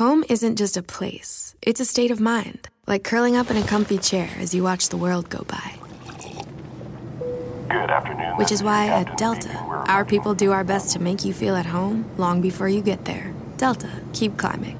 Home 0.00 0.24
isn't 0.30 0.56
just 0.56 0.78
a 0.78 0.82
place, 0.82 1.54
it's 1.60 1.78
a 1.78 1.84
state 1.84 2.10
of 2.10 2.20
mind, 2.20 2.70
like 2.86 3.04
curling 3.04 3.36
up 3.36 3.50
in 3.50 3.58
a 3.58 3.62
comfy 3.62 3.98
chair 3.98 4.30
as 4.38 4.54
you 4.54 4.62
watch 4.62 4.88
the 4.88 4.96
world 4.96 5.28
go 5.28 5.44
by. 5.46 5.74
Good 7.68 7.90
afternoon. 7.90 8.38
Which 8.38 8.50
is 8.50 8.62
why 8.62 8.86
Captain 8.86 9.12
at 9.12 9.18
Delta, 9.18 9.58
our 9.88 10.06
people 10.06 10.32
do 10.32 10.52
our 10.52 10.64
best 10.64 10.94
to 10.94 11.00
make 11.00 11.22
you 11.22 11.34
feel 11.34 11.54
at 11.54 11.66
home 11.66 12.10
long 12.16 12.40
before 12.40 12.66
you 12.66 12.80
get 12.80 13.04
there. 13.04 13.34
Delta, 13.58 13.90
keep 14.14 14.38
climbing. 14.38 14.79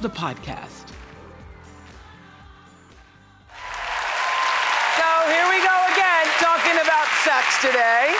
the 0.00 0.08
podcast. 0.08 0.88
So 4.96 5.08
here 5.28 5.48
we 5.48 5.58
go 5.62 5.76
again, 5.92 6.26
talking 6.40 6.76
about 6.80 7.06
sex 7.24 7.60
today. 7.60 8.14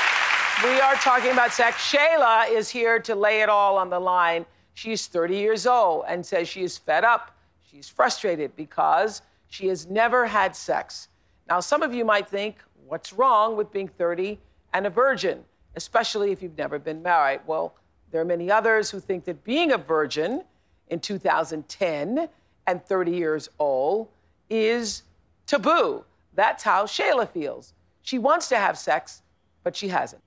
We 0.64 0.80
are 0.80 0.94
talking 0.94 1.32
about 1.32 1.52
sex. 1.52 1.76
Shayla 1.78 2.50
is 2.50 2.68
here 2.68 3.00
to 3.00 3.14
lay 3.14 3.40
it 3.40 3.48
all 3.48 3.76
on 3.76 3.90
the 3.90 3.98
line. 3.98 4.46
She's 4.74 5.06
30 5.06 5.36
years 5.36 5.66
old 5.66 6.04
and 6.06 6.24
says 6.24 6.48
she 6.48 6.62
is 6.62 6.78
fed 6.78 7.04
up. 7.04 7.36
She's 7.62 7.88
frustrated 7.88 8.54
because 8.54 9.22
she 9.48 9.66
has 9.68 9.86
never 9.86 10.26
had 10.26 10.54
sex. 10.54 11.08
Now, 11.48 11.60
some 11.60 11.82
of 11.82 11.92
you 11.92 12.04
might 12.04 12.28
think, 12.28 12.56
what's 12.86 13.12
wrong 13.12 13.56
with 13.56 13.72
being 13.72 13.88
30 13.88 14.38
and 14.72 14.86
a 14.86 14.90
virgin, 14.90 15.44
especially 15.74 16.32
if 16.32 16.42
you've 16.42 16.56
never 16.56 16.78
been 16.78 17.02
married? 17.02 17.40
Well, 17.46 17.74
there 18.10 18.20
are 18.20 18.24
many 18.24 18.50
others 18.50 18.90
who 18.90 19.00
think 19.00 19.24
that 19.24 19.42
being 19.42 19.72
a 19.72 19.78
virgin 19.78 20.44
in 20.92 21.00
2010 21.00 22.28
and 22.66 22.84
30 22.84 23.10
years 23.10 23.48
old 23.58 24.08
is 24.50 25.02
taboo. 25.46 26.04
That's 26.34 26.62
how 26.62 26.84
Shayla 26.84 27.28
feels. 27.28 27.72
She 28.02 28.18
wants 28.18 28.48
to 28.50 28.56
have 28.56 28.78
sex, 28.78 29.22
but 29.64 29.74
she 29.74 29.88
hasn't. 29.88 30.22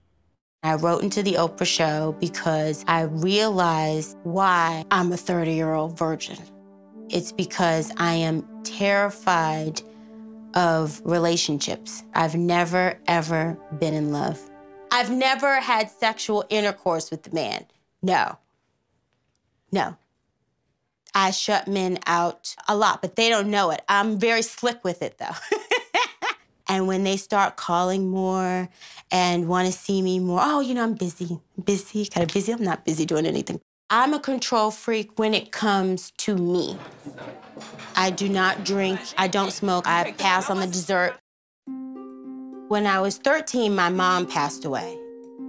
I 0.64 0.76
wrote 0.76 1.04
into 1.04 1.22
the 1.22 1.34
Oprah 1.34 1.68
show 1.68 2.16
because 2.20 2.84
I 2.88 3.04
realized 3.04 4.18
why 4.24 4.84
I'm 4.90 5.12
a 5.12 5.18
30 5.18 5.54
year 5.54 5.74
old 5.74 5.98
virgin. 5.98 6.38
It's 7.10 7.32
because 7.32 7.92
I 7.98 8.16
am 8.16 8.44
terrified 8.64 9.82
of 10.56 11.00
relationships. 11.06 12.04
I've 12.16 12.36
never, 12.36 13.00
ever 13.08 13.56
been 13.80 13.94
in 13.94 14.12
love. 14.12 14.42
I've 14.92 15.12
never 15.12 15.60
had 15.60 15.92
sexual 15.92 16.46
intercourse 16.50 17.12
with 17.12 17.28
a 17.32 17.36
man. 17.36 17.68
No. 18.02 18.40
No. 19.72 19.98
I 21.16 21.32
shut 21.32 21.68
men 21.68 21.98
out 22.06 22.56
a 22.68 22.76
lot, 22.76 23.02
but 23.02 23.16
they 23.16 23.30
don't 23.30 23.50
know 23.50 23.72
it. 23.72 23.82
I'm 23.90 24.20
very 24.20 24.42
slick 24.44 24.84
with 24.84 25.02
it 25.02 25.18
though. 25.18 25.58
And 26.68 26.88
when 26.88 27.04
they 27.04 27.18
start 27.18 27.58
calling 27.58 28.10
more 28.10 28.70
and 29.12 29.48
want 29.48 29.68
to 29.68 29.72
see 29.72 30.02
me 30.02 30.20
more, 30.20 30.40
oh, 30.42 30.62
you 30.62 30.74
know, 30.74 30.84
I'm 30.84 30.96
busy, 30.96 31.40
busy, 31.64 32.06
kind 32.06 32.28
of 32.28 32.34
busy. 32.34 32.52
I'm 32.52 32.64
not 32.64 32.86
busy 32.86 33.06
doing 33.06 33.26
anything. 33.26 33.62
I'm 33.90 34.14
a 34.14 34.20
control 34.20 34.72
freak 34.72 35.20
when 35.20 35.36
it 35.36 35.52
comes 35.52 36.12
to 36.18 36.36
me. 36.36 36.78
I 37.96 38.10
do 38.10 38.28
not 38.28 38.66
drink, 38.66 39.00
I 39.18 39.28
don't 39.28 39.52
smoke, 39.52 39.88
I 39.88 40.12
pass 40.14 40.50
on 40.50 40.60
the 40.60 40.66
dessert. 40.66 41.16
When 42.68 42.88
I 42.88 43.00
was 43.00 43.18
13, 43.18 43.76
my 43.76 43.90
mom 43.90 44.26
passed 44.26 44.66
away. 44.66 44.98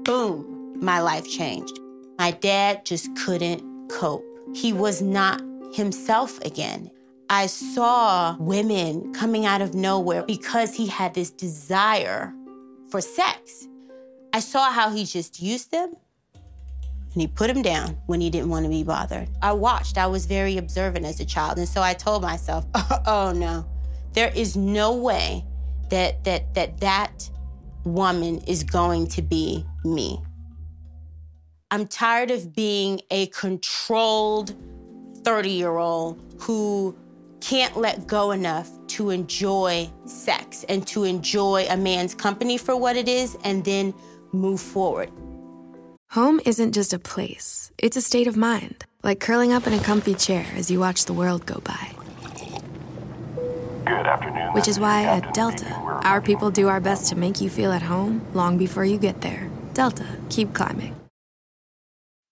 Boom, 0.04 0.78
my 0.78 1.00
life 1.00 1.26
changed. 1.26 1.80
My 2.18 2.30
dad 2.30 2.84
just 2.84 3.08
couldn't 3.16 3.62
cope. 3.88 4.24
He 4.54 4.74
was 4.74 5.00
not 5.00 5.42
himself 5.72 6.40
again. 6.44 6.90
I 7.28 7.46
saw 7.46 8.36
women 8.38 9.12
coming 9.12 9.46
out 9.46 9.60
of 9.60 9.74
nowhere 9.74 10.22
because 10.22 10.74
he 10.74 10.86
had 10.86 11.14
this 11.14 11.30
desire 11.30 12.32
for 12.90 13.00
sex. 13.00 13.66
I 14.32 14.40
saw 14.40 14.70
how 14.70 14.90
he 14.90 15.04
just 15.04 15.40
used 15.40 15.70
them 15.70 15.94
and 17.16 17.22
he 17.22 17.26
put 17.26 17.46
them 17.46 17.62
down 17.62 17.96
when 18.04 18.20
he 18.20 18.28
didn't 18.28 18.50
want 18.50 18.66
to 18.66 18.68
be 18.68 18.82
bothered. 18.82 19.30
I 19.40 19.52
watched, 19.52 19.96
I 19.96 20.06
was 20.06 20.26
very 20.26 20.58
observant 20.58 21.06
as 21.06 21.18
a 21.18 21.24
child, 21.24 21.56
and 21.56 21.66
so 21.66 21.80
I 21.80 21.94
told 21.94 22.20
myself, 22.20 22.66
oh 23.06 23.32
no, 23.34 23.66
there 24.12 24.30
is 24.36 24.54
no 24.54 24.94
way 24.94 25.42
that 25.88 26.22
that 26.24 26.52
that 26.52 26.78
that 26.80 27.30
woman 27.84 28.40
is 28.46 28.62
going 28.62 29.06
to 29.06 29.22
be 29.22 29.64
me. 29.82 30.20
I'm 31.70 31.86
tired 31.86 32.30
of 32.30 32.54
being 32.54 33.00
a 33.10 33.28
controlled 33.28 34.54
30 35.26 35.50
year 35.50 35.76
old 35.76 36.22
who 36.38 36.96
can't 37.40 37.76
let 37.76 38.06
go 38.06 38.30
enough 38.30 38.70
to 38.86 39.10
enjoy 39.10 39.90
sex 40.04 40.64
and 40.68 40.86
to 40.86 41.02
enjoy 41.02 41.66
a 41.68 41.76
man's 41.76 42.14
company 42.14 42.56
for 42.56 42.76
what 42.76 42.94
it 42.94 43.08
is 43.08 43.36
and 43.42 43.64
then 43.64 43.92
move 44.30 44.60
forward. 44.60 45.10
Home 46.10 46.40
isn't 46.46 46.72
just 46.72 46.94
a 46.94 47.00
place, 47.00 47.72
it's 47.76 47.96
a 47.96 48.00
state 48.00 48.28
of 48.28 48.36
mind, 48.36 48.84
like 49.02 49.18
curling 49.18 49.52
up 49.52 49.66
in 49.66 49.72
a 49.72 49.82
comfy 49.82 50.14
chair 50.14 50.46
as 50.54 50.70
you 50.70 50.78
watch 50.78 51.06
the 51.06 51.12
world 51.12 51.44
go 51.44 51.60
by. 51.64 51.90
Good 53.84 54.06
afternoon. 54.06 54.52
Which 54.52 54.68
is 54.68 54.78
why 54.78 55.02
Captain 55.02 55.28
at 55.28 55.34
Delta, 55.34 55.74
our 56.04 56.20
people 56.20 56.52
do 56.52 56.68
our 56.68 56.80
best 56.80 57.08
to 57.08 57.16
make 57.16 57.40
you 57.40 57.50
feel 57.50 57.72
at 57.72 57.82
home 57.82 58.24
long 58.32 58.58
before 58.58 58.84
you 58.84 58.96
get 58.96 59.22
there. 59.22 59.50
Delta, 59.74 60.06
keep 60.30 60.54
climbing. 60.54 60.94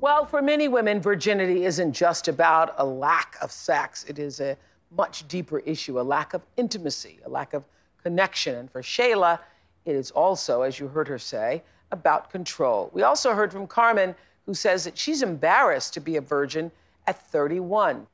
Well, 0.00 0.24
for 0.24 0.40
many 0.40 0.66
women, 0.66 0.98
virginity 0.98 1.66
isn't 1.66 1.92
just 1.92 2.26
about 2.28 2.74
a 2.78 2.84
lack 2.84 3.36
of 3.42 3.52
sex. 3.52 4.06
It 4.08 4.18
is 4.18 4.40
a 4.40 4.56
much 4.96 5.28
deeper 5.28 5.58
issue, 5.58 6.00
a 6.00 6.02
lack 6.02 6.32
of 6.32 6.40
intimacy, 6.56 7.18
a 7.26 7.28
lack 7.28 7.52
of 7.52 7.64
connection. 8.02 8.54
And 8.54 8.70
for 8.70 8.80
Shayla, 8.80 9.38
it 9.84 9.94
is 9.94 10.10
also, 10.10 10.62
as 10.62 10.80
you 10.80 10.88
heard 10.88 11.06
her 11.06 11.18
say, 11.18 11.62
about 11.92 12.30
control. 12.30 12.88
We 12.94 13.02
also 13.02 13.34
heard 13.34 13.52
from 13.52 13.66
Carmen, 13.66 14.14
who 14.46 14.54
says 14.54 14.84
that 14.84 14.96
she's 14.96 15.20
embarrassed 15.20 15.92
to 15.94 16.00
be 16.00 16.16
a 16.16 16.20
virgin 16.22 16.72
at 17.06 17.20
31. 17.30 18.06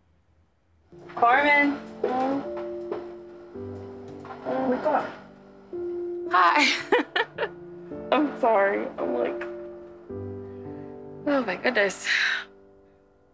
Carmen. 1.15 1.79
Oh 4.45 4.69
my 4.69 4.77
God. 4.83 5.09
Hi. 6.33 6.75
I'm 8.11 8.41
sorry. 8.41 8.89
I'm 8.99 9.15
like, 9.15 9.56
oh 11.27 11.45
my 11.45 11.57
goodness. 11.57 12.07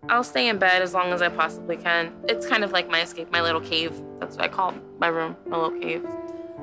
I'll 0.09 0.25
stay 0.25 0.49
in 0.49 0.59
bed 0.59 0.83
as 0.83 0.95
long 0.95 1.13
as 1.13 1.23
I 1.23 1.29
possibly 1.29 1.77
can. 1.77 2.13
It's 2.29 2.47
kind 2.47 2.65
of 2.65 2.73
like 2.73 2.89
my 2.89 3.03
escape, 3.03 3.31
my 3.31 3.41
little 3.41 3.61
cave. 3.61 3.93
That's 4.19 4.37
what 4.37 4.45
I 4.45 4.49
call 4.49 4.75
my 4.99 5.07
room, 5.07 5.37
my 5.47 5.57
little 5.57 5.79
cave. 5.79 6.05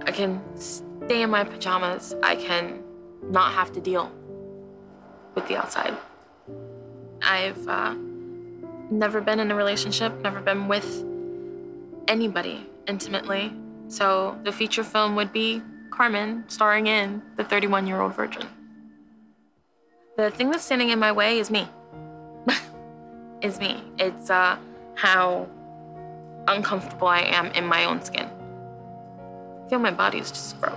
I 0.06 0.12
can 0.12 0.42
stay 0.56 1.22
in 1.22 1.30
my 1.30 1.44
pajamas. 1.44 2.16
I 2.22 2.36
can 2.36 2.84
not 3.24 3.54
have 3.54 3.72
to 3.74 3.82
deal 3.82 4.12
with 5.36 5.48
the 5.48 5.56
outside. 5.56 5.96
I've 7.22 7.68
uh, 7.68 7.96
never 8.92 9.22
been 9.22 9.40
in 9.40 9.52
a 9.52 9.56
relationship, 9.56 10.14
never 10.22 10.42
been 10.42 10.68
with 10.68 11.06
anybody 12.08 12.68
intimately. 12.88 13.54
So 13.88 14.38
the 14.44 14.52
feature 14.52 14.84
film 14.84 15.16
would 15.16 15.32
be 15.32 15.62
Carmen 15.92 16.44
starring 16.48 16.88
in 16.88 17.22
The 17.38 17.44
31 17.44 17.88
Year 17.88 18.02
Old 18.02 18.16
Virgin. 18.16 18.48
The 20.20 20.30
thing 20.30 20.52
that's 20.52 20.66
standing 20.66 20.90
in 20.90 21.00
my 21.00 21.14
way 21.14 21.40
is 21.40 21.50
me. 21.50 21.66
is 23.42 23.58
me. 23.58 23.82
It's 23.98 24.30
uh, 24.30 24.58
how 24.96 25.48
uncomfortable 26.46 27.08
I 27.08 27.22
am 27.22 27.46
in 27.54 27.66
my 27.66 27.86
own 27.86 28.04
skin. 28.04 28.26
I 28.26 29.70
feel 29.70 29.80
my 29.80 29.92
body 29.92 30.18
is 30.18 30.30
just 30.30 30.60
gross. 30.60 30.76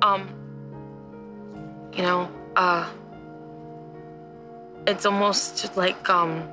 Um, 0.00 0.28
you 1.92 2.02
know, 2.02 2.30
uh, 2.54 2.88
it's 4.86 5.04
almost 5.06 5.76
like 5.76 6.08
um, 6.08 6.48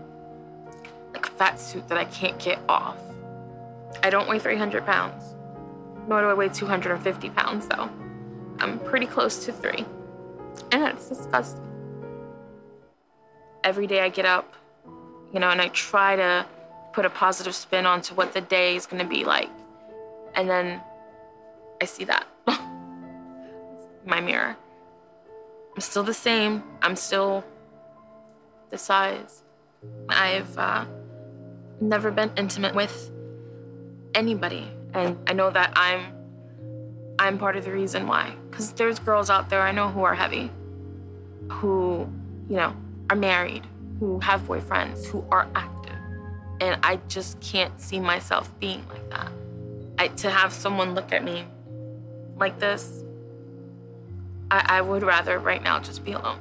like 1.14 1.28
a 1.28 1.32
fat 1.34 1.60
suit 1.60 1.88
that 1.90 2.00
I 2.00 2.06
can't 2.06 2.40
get 2.40 2.58
off. 2.68 2.98
I 4.02 4.10
don't 4.10 4.28
weigh 4.28 4.40
300 4.40 4.84
pounds, 4.84 5.36
nor 6.08 6.22
do 6.22 6.28
I 6.28 6.34
weigh 6.34 6.50
250 6.50 7.30
pounds, 7.30 7.68
though. 7.68 7.88
I'm 8.58 8.80
pretty 8.80 9.06
close 9.06 9.46
to 9.46 9.54
three, 9.54 9.86
and 10.72 10.86
it's 10.86 11.08
disgusting. 11.10 11.73
Every 13.64 13.88
day 13.88 14.02
I 14.02 14.10
get 14.10 14.26
up, 14.26 14.54
you 15.34 15.40
know, 15.40 15.50
and 15.50 15.62
I 15.62 15.70
try 15.70 16.16
to 16.16 16.46
put 16.94 17.06
a 17.06 17.10
positive 17.10 17.56
spin 17.56 17.86
onto 17.86 18.14
what 18.14 18.34
the 18.34 18.42
day 18.42 18.76
is 18.76 18.86
gonna 18.86 19.06
be 19.06 19.24
like, 19.24 19.50
and 20.36 20.50
then 20.50 20.82
I 21.82 21.86
see 21.86 22.04
that. 22.06 22.28
My 24.06 24.22
mirror. 24.22 24.56
I'm 25.76 25.82
still 25.82 26.04
the 26.04 26.14
same. 26.14 26.64
I'm 26.82 26.96
still 26.96 27.44
the 28.70 28.78
size. 28.78 29.44
I've 30.10 30.58
uh, 30.58 30.86
never 31.82 32.12
been 32.12 32.32
intimate 32.38 32.76
with 32.76 33.12
anybody, 34.14 34.68
and 34.94 35.18
I 35.28 35.34
know 35.34 35.50
that 35.50 35.74
I'm 35.76 36.14
I'm 37.20 37.38
part 37.38 37.56
of 37.56 37.66
the 37.66 37.72
reason 37.72 38.08
why. 38.08 38.36
Because 38.50 38.74
there's 38.74 39.00
girls 39.00 39.30
out 39.30 39.50
there 39.50 39.62
I 39.62 39.72
know 39.72 39.90
who 39.90 40.04
are 40.04 40.16
heavy, 40.16 40.52
who 41.50 42.08
you 42.50 42.58
know 42.58 42.76
are 43.10 43.16
married, 43.16 43.64
who 44.00 44.20
have 44.20 44.42
boyfriends, 44.42 45.06
who 45.06 45.26
are 45.32 45.48
active, 45.56 45.96
and 46.62 46.80
I 46.84 47.00
just 47.08 47.40
can't 47.42 47.80
see 47.80 48.00
myself 48.00 48.52
being 48.60 48.86
like 48.90 49.10
that. 49.10 49.32
I, 49.98 50.08
to 50.08 50.30
have 50.30 50.54
someone 50.54 50.96
look 50.96 51.12
at 51.12 51.24
me 51.24 51.46
like 52.38 52.60
this, 52.60 53.04
I, 54.50 54.78
I 54.78 54.82
would 54.82 55.04
rather 55.04 55.40
right 55.40 55.62
now 55.62 55.80
just 55.80 56.04
be 56.04 56.14
alone. 56.14 56.40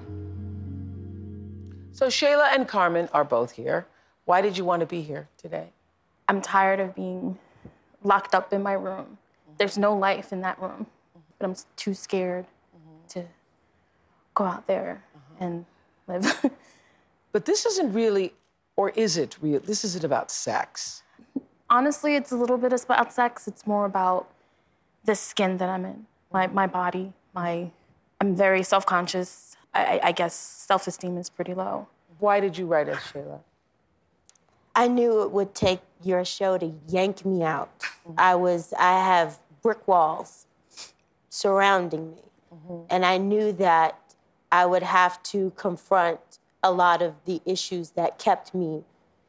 So 1.92 2.06
Shayla 2.06 2.54
and 2.54 2.66
Carmen 2.66 3.08
are 3.12 3.24
both 3.24 3.52
here. 3.52 3.86
Why 4.24 4.40
did 4.40 4.56
you 4.56 4.64
want 4.64 4.80
to 4.80 4.86
be 4.86 5.02
here 5.02 5.28
today? 5.36 5.68
I'm 6.28 6.40
tired 6.40 6.80
of 6.80 6.94
being 6.94 7.38
locked 8.02 8.34
up 8.34 8.52
in 8.52 8.62
my 8.62 8.72
room. 8.72 9.18
There's 9.58 9.76
no 9.76 9.94
life 9.94 10.32
in 10.32 10.40
that 10.40 10.60
room, 10.60 10.86
but 11.38 11.46
I'm 11.46 11.56
too 11.76 11.94
scared 11.94 12.46
to 13.10 13.24
go 14.34 14.44
out 14.44 14.66
there 14.66 15.04
and 15.38 15.58
live. 15.58 15.66
But 17.32 17.46
this 17.46 17.64
isn't 17.64 17.92
really, 17.94 18.34
or 18.76 18.90
is 18.90 19.16
it 19.16 19.38
real? 19.40 19.60
This 19.60 19.84
isn't 19.84 20.04
about 20.04 20.30
sex. 20.30 21.02
Honestly, 21.70 22.14
it's 22.14 22.30
a 22.30 22.36
little 22.36 22.58
bit 22.58 22.72
about 22.74 23.12
sex. 23.12 23.48
It's 23.48 23.66
more 23.66 23.86
about 23.86 24.28
the 25.04 25.14
skin 25.14 25.56
that 25.56 25.70
I'm 25.70 25.84
in, 25.86 26.06
my, 26.30 26.46
my 26.48 26.66
body, 26.66 27.12
my. 27.34 27.70
I'm 28.20 28.36
very 28.36 28.62
self 28.62 28.84
conscious. 28.86 29.56
I, 29.74 29.84
I- 29.84 30.00
I 30.08 30.12
guess 30.12 30.34
self 30.34 30.86
esteem 30.86 31.16
is 31.16 31.30
pretty 31.30 31.54
low. 31.54 31.88
Why 32.18 32.38
did 32.38 32.56
you 32.58 32.66
write 32.66 32.88
it, 32.88 32.96
Shayla? 32.96 33.40
I 34.74 34.88
knew 34.88 35.22
it 35.22 35.30
would 35.32 35.54
take 35.54 35.80
your 36.02 36.24
show 36.24 36.56
to 36.58 36.72
yank 36.88 37.24
me 37.24 37.42
out. 37.42 37.70
Mm-hmm. 37.80 38.14
I 38.18 38.34
was 38.34 38.72
I 38.78 38.92
have 39.04 39.38
brick 39.62 39.88
walls 39.88 40.46
surrounding 41.30 42.10
me. 42.12 42.22
Mm-hmm. 42.54 42.84
And 42.90 43.06
I 43.06 43.16
knew 43.16 43.52
that 43.52 43.98
I 44.52 44.66
would 44.66 44.82
have 44.82 45.20
to 45.24 45.50
confront 45.56 46.20
a 46.62 46.70
lot 46.70 47.02
of 47.02 47.14
the 47.24 47.40
issues 47.44 47.90
that 47.90 48.18
kept 48.18 48.54
me 48.54 48.84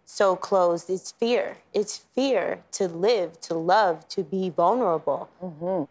so 0.06 0.36
closed. 0.36 0.90
It's 0.90 1.12
fear. 1.14 1.58
It's 1.74 1.98
fear 1.98 2.62
to 2.74 2.88
live, 2.88 3.40
to 3.42 3.56
love, 3.56 4.08
to 4.10 4.24
be 4.24 4.50
vulnerable. 4.50 5.30
Mm-hmm. 5.42 5.86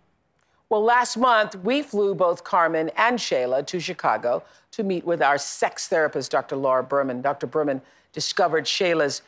Well, 0.69 0.85
last 0.85 1.17
month, 1.17 1.57
we 1.57 1.83
flew 1.83 2.15
both 2.15 2.45
Carmen 2.45 2.91
and 2.97 3.19
Shayla 3.19 3.67
to 3.67 3.81
Chicago 3.81 4.43
to 4.71 4.83
meet 4.83 5.05
with 5.05 5.21
our 5.21 5.39
sex 5.39 5.89
therapist, 5.89 6.31
Dr. 6.31 6.57
Laura 6.57 6.83
Berman. 6.83 7.21
Dr. 7.23 7.47
Berman 7.47 7.83
discovered 8.13 8.65
Shayla's 8.65 9.23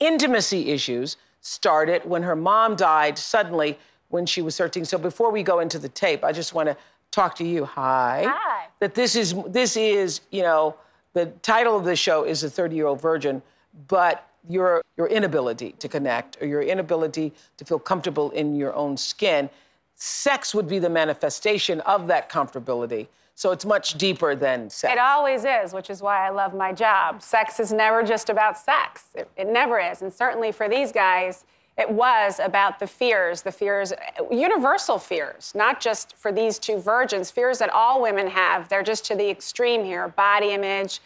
intimacy 0.00 0.70
issues 0.70 1.16
started 1.40 2.04
when 2.04 2.22
her 2.22 2.36
mom 2.36 2.76
died 2.76 3.18
suddenly 3.18 3.78
when 4.08 4.26
she 4.26 4.42
was 4.42 4.56
13. 4.56 4.84
So 4.84 4.98
before 4.98 5.30
we 5.30 5.42
go 5.42 5.60
into 5.60 5.78
the 5.78 5.88
tape, 5.88 6.24
I 6.24 6.32
just 6.32 6.54
want 6.54 6.68
to 6.68 6.76
talk 7.10 7.34
to 7.36 7.44
you. 7.44 7.64
Hi. 7.64 8.24
Hi. 8.28 8.66
That 8.80 8.94
this 8.94 9.16
is 9.16 9.34
this 9.46 9.76
is, 9.76 10.20
you 10.30 10.42
know, 10.42 10.76
the 11.14 11.26
title 11.42 11.76
of 11.76 11.84
the 11.84 11.96
show 11.96 12.24
is 12.24 12.44
a 12.44 12.48
30-year-old 12.48 13.00
virgin, 13.00 13.42
but 13.88 14.28
your 14.48 14.82
your 14.96 15.08
inability 15.08 15.72
to 15.72 15.88
connect 15.88 16.40
or 16.40 16.46
your 16.46 16.62
inability 16.62 17.32
to 17.56 17.64
feel 17.64 17.78
comfortable 17.78 18.30
in 18.30 18.54
your 18.54 18.74
own 18.74 18.96
skin 18.96 19.50
sex 19.98 20.54
would 20.54 20.68
be 20.68 20.78
the 20.78 20.88
manifestation 20.88 21.80
of 21.80 22.06
that 22.06 22.30
comfortability. 22.30 23.08
So 23.34 23.50
it's 23.52 23.64
much 23.64 23.94
deeper 23.94 24.34
than 24.34 24.70
sex. 24.70 24.92
It 24.92 24.98
always 24.98 25.44
is, 25.44 25.72
which 25.72 25.90
is 25.90 26.02
why 26.02 26.26
I 26.26 26.30
love 26.30 26.54
my 26.54 26.72
job. 26.72 27.22
Sex 27.22 27.60
is 27.60 27.72
never 27.72 28.02
just 28.02 28.30
about 28.30 28.56
sex. 28.56 29.06
It, 29.14 29.28
it 29.36 29.46
never 29.48 29.78
is. 29.78 30.02
And 30.02 30.12
certainly 30.12 30.50
for 30.50 30.68
these 30.68 30.90
guys, 30.90 31.44
it 31.78 31.88
was 31.88 32.40
about 32.40 32.80
the 32.80 32.88
fears, 32.88 33.42
the 33.42 33.52
fears, 33.52 33.92
universal 34.32 34.98
fears, 34.98 35.52
not 35.54 35.80
just 35.80 36.16
for 36.16 36.32
these 36.32 36.58
two 36.58 36.80
virgins, 36.80 37.30
fears 37.30 37.58
that 37.60 37.70
all 37.70 38.02
women 38.02 38.26
have. 38.26 38.68
They're 38.68 38.82
just 38.82 39.04
to 39.06 39.14
the 39.14 39.30
extreme 39.30 39.84
here 39.84 40.08
body 40.08 40.50
image, 40.50 41.00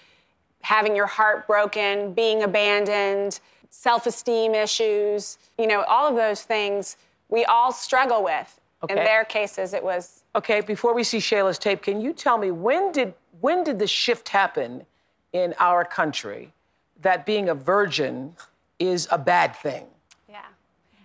having 0.62 0.96
your 0.96 1.06
heart 1.06 1.46
broken, 1.46 2.14
being 2.14 2.42
abandoned, 2.42 3.38
self 3.68 4.06
esteem 4.06 4.54
issues, 4.54 5.36
you 5.58 5.66
know, 5.66 5.82
all 5.82 6.08
of 6.08 6.16
those 6.16 6.42
things 6.42 6.96
we 7.28 7.44
all 7.44 7.70
struggle 7.70 8.24
with. 8.24 8.58
In 8.88 8.96
their 8.96 9.24
cases, 9.24 9.74
it 9.74 9.84
was 9.84 10.24
Okay, 10.34 10.60
before 10.60 10.92
we 10.92 11.04
see 11.04 11.18
Shayla's 11.18 11.58
tape, 11.58 11.82
can 11.82 12.00
you 12.00 12.12
tell 12.12 12.36
me 12.36 12.50
when 12.50 12.90
did 12.90 13.14
when 13.40 13.62
did 13.62 13.78
the 13.78 13.86
shift 13.86 14.30
happen 14.30 14.86
in 15.32 15.54
our 15.58 15.84
country 15.84 16.52
that 17.00 17.26
being 17.26 17.48
a 17.48 17.54
virgin 17.54 18.34
is 18.78 19.06
a 19.10 19.18
bad 19.18 19.54
thing? 19.54 19.86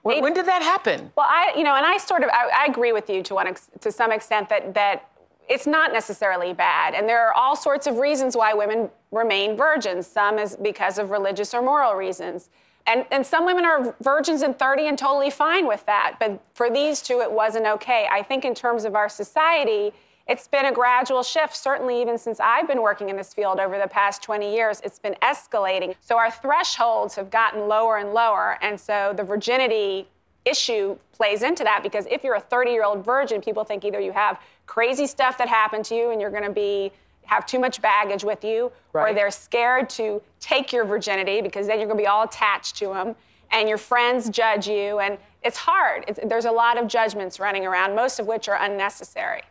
When, 0.07 0.21
when 0.23 0.33
did 0.33 0.45
that 0.45 0.61
happen? 0.61 1.11
Well, 1.15 1.27
I, 1.29 1.53
you 1.57 1.63
know, 1.63 1.75
and 1.75 1.85
I 1.85 1.97
sort 1.97 2.23
of, 2.23 2.29
I, 2.29 2.63
I 2.63 2.65
agree 2.65 2.93
with 2.93 3.09
you 3.09 3.21
to 3.23 3.35
one, 3.35 3.47
ex- 3.47 3.69
to 3.81 3.91
some 3.91 4.11
extent 4.11 4.47
that 4.49 4.73
that 4.73 5.09
it's 5.49 5.67
not 5.67 5.93
necessarily 5.93 6.53
bad, 6.53 6.93
and 6.93 7.07
there 7.07 7.25
are 7.27 7.33
all 7.33 7.55
sorts 7.55 7.87
of 7.87 7.97
reasons 7.97 8.35
why 8.35 8.53
women 8.53 8.89
remain 9.11 9.55
virgins. 9.55 10.07
Some 10.07 10.39
is 10.39 10.55
because 10.55 10.97
of 10.97 11.09
religious 11.09 11.53
or 11.53 11.61
moral 11.61 11.95
reasons, 11.95 12.49
and 12.85 13.05
and 13.11 13.25
some 13.25 13.45
women 13.45 13.65
are 13.65 13.95
virgins 14.01 14.43
in 14.43 14.53
30 14.53 14.87
and 14.87 14.97
totally 14.97 15.29
fine 15.29 15.67
with 15.67 15.85
that. 15.85 16.17
But 16.19 16.41
for 16.53 16.69
these 16.69 17.01
two, 17.01 17.19
it 17.21 17.31
wasn't 17.31 17.65
okay. 17.65 18.07
I 18.11 18.23
think 18.23 18.45
in 18.45 18.55
terms 18.55 18.85
of 18.85 18.95
our 18.95 19.09
society. 19.09 19.93
It's 20.27 20.47
been 20.47 20.65
a 20.65 20.73
gradual 20.73 21.23
shift, 21.23 21.55
certainly 21.55 22.01
even 22.01 22.17
since 22.17 22.39
I've 22.39 22.67
been 22.67 22.81
working 22.81 23.09
in 23.09 23.15
this 23.15 23.33
field 23.33 23.59
over 23.59 23.77
the 23.77 23.87
past 23.87 24.21
20 24.21 24.53
years. 24.53 24.81
It's 24.83 24.99
been 24.99 25.15
escalating. 25.21 25.95
So 26.01 26.17
our 26.17 26.29
thresholds 26.29 27.15
have 27.15 27.29
gotten 27.29 27.67
lower 27.67 27.97
and 27.97 28.13
lower. 28.13 28.57
And 28.61 28.79
so 28.79 29.13
the 29.15 29.23
virginity 29.23 30.07
issue 30.43 30.97
plays 31.13 31.43
into 31.43 31.63
that 31.63 31.81
because 31.81 32.05
if 32.11 32.23
you're 32.23 32.35
a 32.35 32.41
30 32.41 32.71
year 32.71 32.83
old 32.83 33.05
virgin, 33.05 33.41
people 33.41 33.63
think 33.63 33.85
either 33.85 33.99
you 33.99 34.11
have 34.11 34.41
crazy 34.65 35.07
stuff 35.07 35.37
that 35.37 35.47
happened 35.47 35.85
to 35.85 35.95
you 35.95 36.11
and 36.11 36.19
you're 36.19 36.31
going 36.31 36.43
to 36.43 36.51
be 36.51 36.91
have 37.27 37.45
too 37.45 37.59
much 37.59 37.81
baggage 37.81 38.23
with 38.23 38.43
you, 38.43 38.71
or 38.93 39.13
they're 39.13 39.29
scared 39.29 39.89
to 39.89 40.21
take 40.39 40.71
your 40.71 40.85
virginity 40.85 41.41
because 41.41 41.67
then 41.67 41.77
you're 41.77 41.87
going 41.87 41.97
to 41.97 42.03
be 42.03 42.07
all 42.07 42.23
attached 42.23 42.77
to 42.77 42.87
them, 42.87 43.15
and 43.51 43.67
your 43.67 43.77
friends 43.77 44.29
judge 44.29 44.65
you, 44.65 44.99
and 44.99 45.17
it's 45.43 45.57
hard. 45.57 46.05
It's, 46.07 46.19
there's 46.23 46.45
a 46.45 46.51
lot 46.51 46.81
of 46.81 46.87
judgments 46.87 47.37
running 47.39 47.65
around, 47.65 47.95
most 47.95 48.19
of 48.19 48.27
which 48.27 48.47
are 48.47 48.57
unnecessary. 48.61 49.41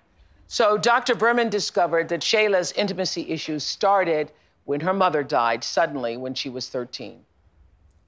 So 0.49 0.79
Dr. 0.79 1.15
Berman 1.15 1.49
discovered 1.49 2.09
that 2.09 2.21
Shayla's 2.21 2.73
intimacy 2.73 3.31
issues 3.31 3.65
started 3.65 4.33
when 4.65 4.81
her 4.81 4.93
mother 4.93 5.23
died 5.23 5.65
suddenly 5.65 6.17
when 6.17 6.35
she 6.35 6.49
was 6.49 6.69
13. 6.69 7.25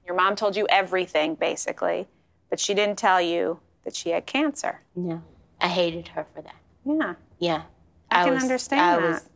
Your 0.05 0.15
mom 0.15 0.35
told 0.35 0.55
you 0.55 0.65
everything, 0.69 1.35
basically, 1.35 2.07
but 2.49 2.59
she 2.59 2.73
didn't 2.73 2.97
tell 2.97 3.21
you 3.21 3.59
that 3.83 3.95
she 3.95 4.09
had 4.09 4.25
cancer. 4.25 4.81
No, 4.95 5.21
I 5.61 5.67
hated 5.67 6.09
her 6.09 6.25
for 6.33 6.41
that. 6.41 6.55
Yeah. 6.85 7.15
Yeah, 7.39 7.61
I, 8.09 8.23
can 8.25 8.33
was- 8.33 8.43
understand 8.43 8.81
I 8.81 8.95
that. 9.01 9.07
was 9.13 9.29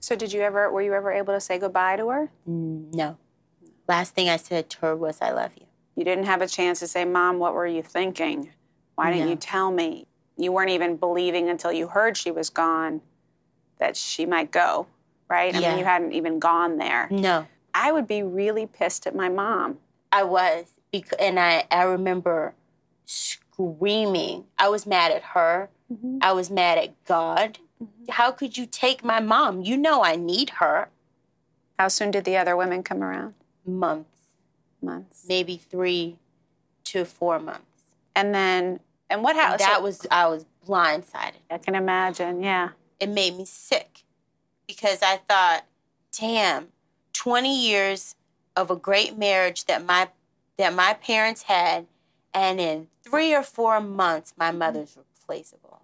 So 0.00 0.14
did 0.16 0.32
you 0.32 0.40
ever 0.42 0.70
were 0.70 0.80
you 0.82 0.94
ever 0.94 1.10
able 1.12 1.34
to 1.34 1.40
say 1.40 1.58
goodbye 1.58 1.96
to 1.96 2.08
her? 2.08 2.30
mm, 2.48 2.94
no. 2.94 3.16
Last 3.88 4.14
thing 4.14 4.28
I 4.28 4.36
said 4.36 4.68
to 4.70 4.78
her 4.80 4.96
was, 4.96 5.20
"I 5.20 5.30
love 5.32 5.52
you." 5.58 5.66
You 5.96 6.04
didn't 6.04 6.24
have 6.24 6.40
a 6.42 6.46
chance 6.46 6.78
to 6.80 6.86
say, 6.86 7.04
"Mom, 7.04 7.38
what 7.38 7.52
were 7.54 7.66
you 7.66 7.82
thinking? 7.82 8.50
Why 8.94 9.10
didn't 9.10 9.24
No. 9.26 9.30
you 9.32 9.36
tell 9.36 9.70
me?" 9.70 10.06
You 10.38 10.52
weren't 10.52 10.70
even 10.70 10.96
believing 10.96 11.48
until 11.50 11.72
you 11.72 11.88
heard 11.88 12.16
she 12.16 12.30
was 12.30 12.48
gone 12.48 13.00
that 13.78 13.96
she 13.96 14.24
might 14.24 14.50
go, 14.50 14.86
right? 15.28 15.54
I 15.54 15.58
Yeah. 15.58 15.70
mean, 15.70 15.78
you 15.80 15.84
hadn't 15.84 16.12
even 16.12 16.38
gone 16.38 16.78
there. 16.78 17.08
No, 17.10 17.46
I 17.74 17.92
would 17.92 18.06
be 18.06 18.22
really 18.22 18.66
pissed 18.66 19.06
at 19.06 19.14
my 19.14 19.28
mom. 19.28 19.78
I 20.12 20.22
was, 20.22 20.66
bec- 20.92 21.12
and 21.18 21.38
I 21.40 21.64
I 21.70 21.82
remember 21.82 22.54
screaming. 23.04 24.44
I 24.58 24.68
was 24.68 24.86
mad 24.86 25.12
at 25.12 25.22
her. 25.34 25.68
Mm-hmm. 25.92 26.18
I 26.22 26.32
was 26.32 26.50
mad 26.50 26.78
at 26.78 27.04
God. 27.04 27.58
How 28.10 28.30
could 28.30 28.56
you 28.56 28.66
take 28.66 29.04
my 29.04 29.20
mom? 29.20 29.62
You 29.62 29.76
know 29.76 30.02
I 30.04 30.16
need 30.16 30.50
her. 30.60 30.88
How 31.78 31.88
soon 31.88 32.10
did 32.10 32.24
the 32.24 32.36
other 32.36 32.56
women 32.56 32.82
come 32.82 33.02
around? 33.02 33.34
Months, 33.64 34.18
Months. 34.82 35.24
maybe 35.28 35.56
three 35.56 36.16
to 36.84 37.04
four 37.04 37.38
months. 37.38 37.62
And 38.16 38.34
then, 38.34 38.80
and 39.10 39.22
what 39.22 39.36
happened? 39.36 39.60
that 39.60 39.82
was 39.82 40.06
I 40.10 40.26
was 40.26 40.44
blindsided. 40.66 41.40
I 41.50 41.58
can 41.58 41.74
imagine. 41.74 42.42
Yeah. 42.42 42.70
It 43.00 43.08
made 43.08 43.36
me 43.36 43.44
sick 43.44 44.02
because 44.66 45.00
I 45.02 45.18
thought, 45.28 45.64
damn, 46.18 46.68
20 47.12 47.56
years 47.68 48.16
of 48.56 48.70
a 48.70 48.76
great 48.76 49.16
marriage 49.16 49.64
that 49.66 49.84
my 49.84 50.08
that 50.58 50.74
my 50.74 50.94
parents 50.94 51.42
had, 51.44 51.86
and 52.34 52.60
in 52.60 52.88
three 53.04 53.32
or 53.34 53.42
four 53.44 53.80
months, 53.80 54.34
my 54.36 54.48
mm-hmm. 54.48 54.58
mother's 54.58 54.96
replaceable. 54.96 55.80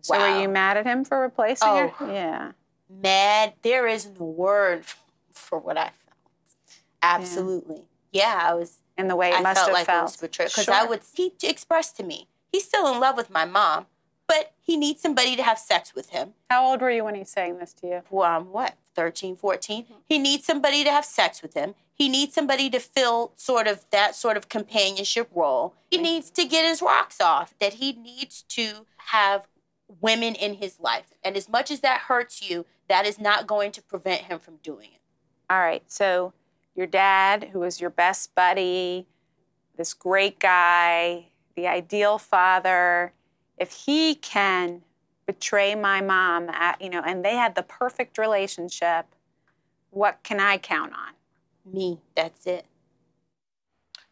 So 0.00 0.16
Wow. 0.16 0.34
were 0.36 0.42
you 0.42 0.48
mad 0.48 0.76
at 0.76 0.86
him 0.86 1.04
for 1.04 1.20
replacing 1.20 1.68
Oh. 1.68 1.88
her? 1.88 2.12
Yeah. 2.12 2.52
mad? 2.88 3.54
There 3.62 3.86
isn't 3.88 4.18
a 4.18 4.24
word 4.24 4.84
for 5.32 5.58
what 5.58 5.76
I 5.76 5.90
felt. 5.90 6.56
Absolutely. 7.02 7.82
Yeah, 8.12 8.38
I 8.42 8.54
was. 8.54 8.78
In 8.98 9.08
the 9.08 9.16
way 9.16 9.30
it 9.30 9.36
I 9.36 9.40
must 9.40 9.56
felt 9.56 9.68
have 9.68 9.74
like 9.74 9.86
felt. 9.86 10.00
it 10.00 10.04
was 10.04 10.16
betrayal 10.18 10.48
because 10.50 10.68
I 10.68 10.80
Sure. 10.80 10.88
would. 10.90 11.00
He 11.14 11.32
expressed 11.42 11.96
to 11.96 12.02
me 12.02 12.28
he's 12.52 12.64
still 12.64 12.92
in 12.92 13.00
love 13.00 13.16
with 13.16 13.30
my 13.30 13.44
mom, 13.44 13.86
but 14.28 14.52
he 14.60 14.76
needs 14.76 15.02
somebody 15.02 15.34
to 15.36 15.42
have 15.42 15.58
sex 15.58 15.94
with 15.94 16.10
him. 16.10 16.34
How 16.50 16.64
old 16.64 16.80
were 16.80 16.90
you 16.90 17.04
when 17.04 17.14
he's 17.14 17.30
saying 17.30 17.58
this 17.58 17.72
to 17.74 17.86
you? 17.86 18.02
well, 18.10 18.30
I'm 18.30 18.52
what, 18.52 18.74
13, 18.94 19.36
14? 19.36 19.84
Mm-hmm. 19.84 19.94
He 20.08 20.18
needs 20.18 20.44
somebody 20.44 20.84
to 20.84 20.90
have 20.90 21.04
sex 21.04 21.42
with 21.42 21.54
him. 21.54 21.74
He 21.94 22.08
needs 22.08 22.34
somebody 22.34 22.70
to 22.70 22.78
fill 22.78 23.32
sort 23.36 23.66
of 23.66 23.84
that 23.90 24.14
sort 24.14 24.36
of 24.36 24.48
companionship 24.48 25.28
role. 25.34 25.74
He 25.90 25.98
needs 25.98 26.30
to 26.30 26.44
get 26.44 26.64
his 26.64 26.80
rocks 26.80 27.20
off, 27.20 27.54
that 27.60 27.74
he 27.74 27.92
needs 27.92 28.42
to 28.48 28.86
have 28.96 29.46
women 30.00 30.34
in 30.34 30.54
his 30.54 30.80
life. 30.80 31.12
And 31.22 31.36
as 31.36 31.48
much 31.48 31.70
as 31.70 31.80
that 31.80 32.02
hurts 32.02 32.48
you, 32.48 32.64
that 32.88 33.06
is 33.06 33.18
not 33.18 33.46
going 33.46 33.72
to 33.72 33.82
prevent 33.82 34.22
him 34.22 34.38
from 34.38 34.56
doing 34.62 34.90
it. 34.92 35.00
All 35.50 35.60
right. 35.60 35.82
So 35.86 36.32
your 36.74 36.86
dad, 36.86 37.50
who 37.52 37.60
was 37.60 37.80
your 37.80 37.90
best 37.90 38.34
buddy, 38.34 39.06
this 39.76 39.94
great 39.94 40.38
guy, 40.38 41.28
the 41.54 41.66
ideal 41.66 42.18
father, 42.18 43.12
if 43.58 43.72
he 43.72 44.14
can 44.14 44.82
betray 45.26 45.74
my 45.74 46.00
mom, 46.00 46.48
at, 46.50 46.80
you 46.80 46.90
know, 46.90 47.02
and 47.04 47.24
they 47.24 47.36
had 47.36 47.54
the 47.54 47.62
perfect 47.62 48.18
relationship, 48.18 49.06
what 49.90 50.22
can 50.22 50.40
I 50.40 50.58
count 50.58 50.92
on? 50.92 51.72
Me, 51.72 52.00
that's 52.14 52.46
it. 52.46 52.66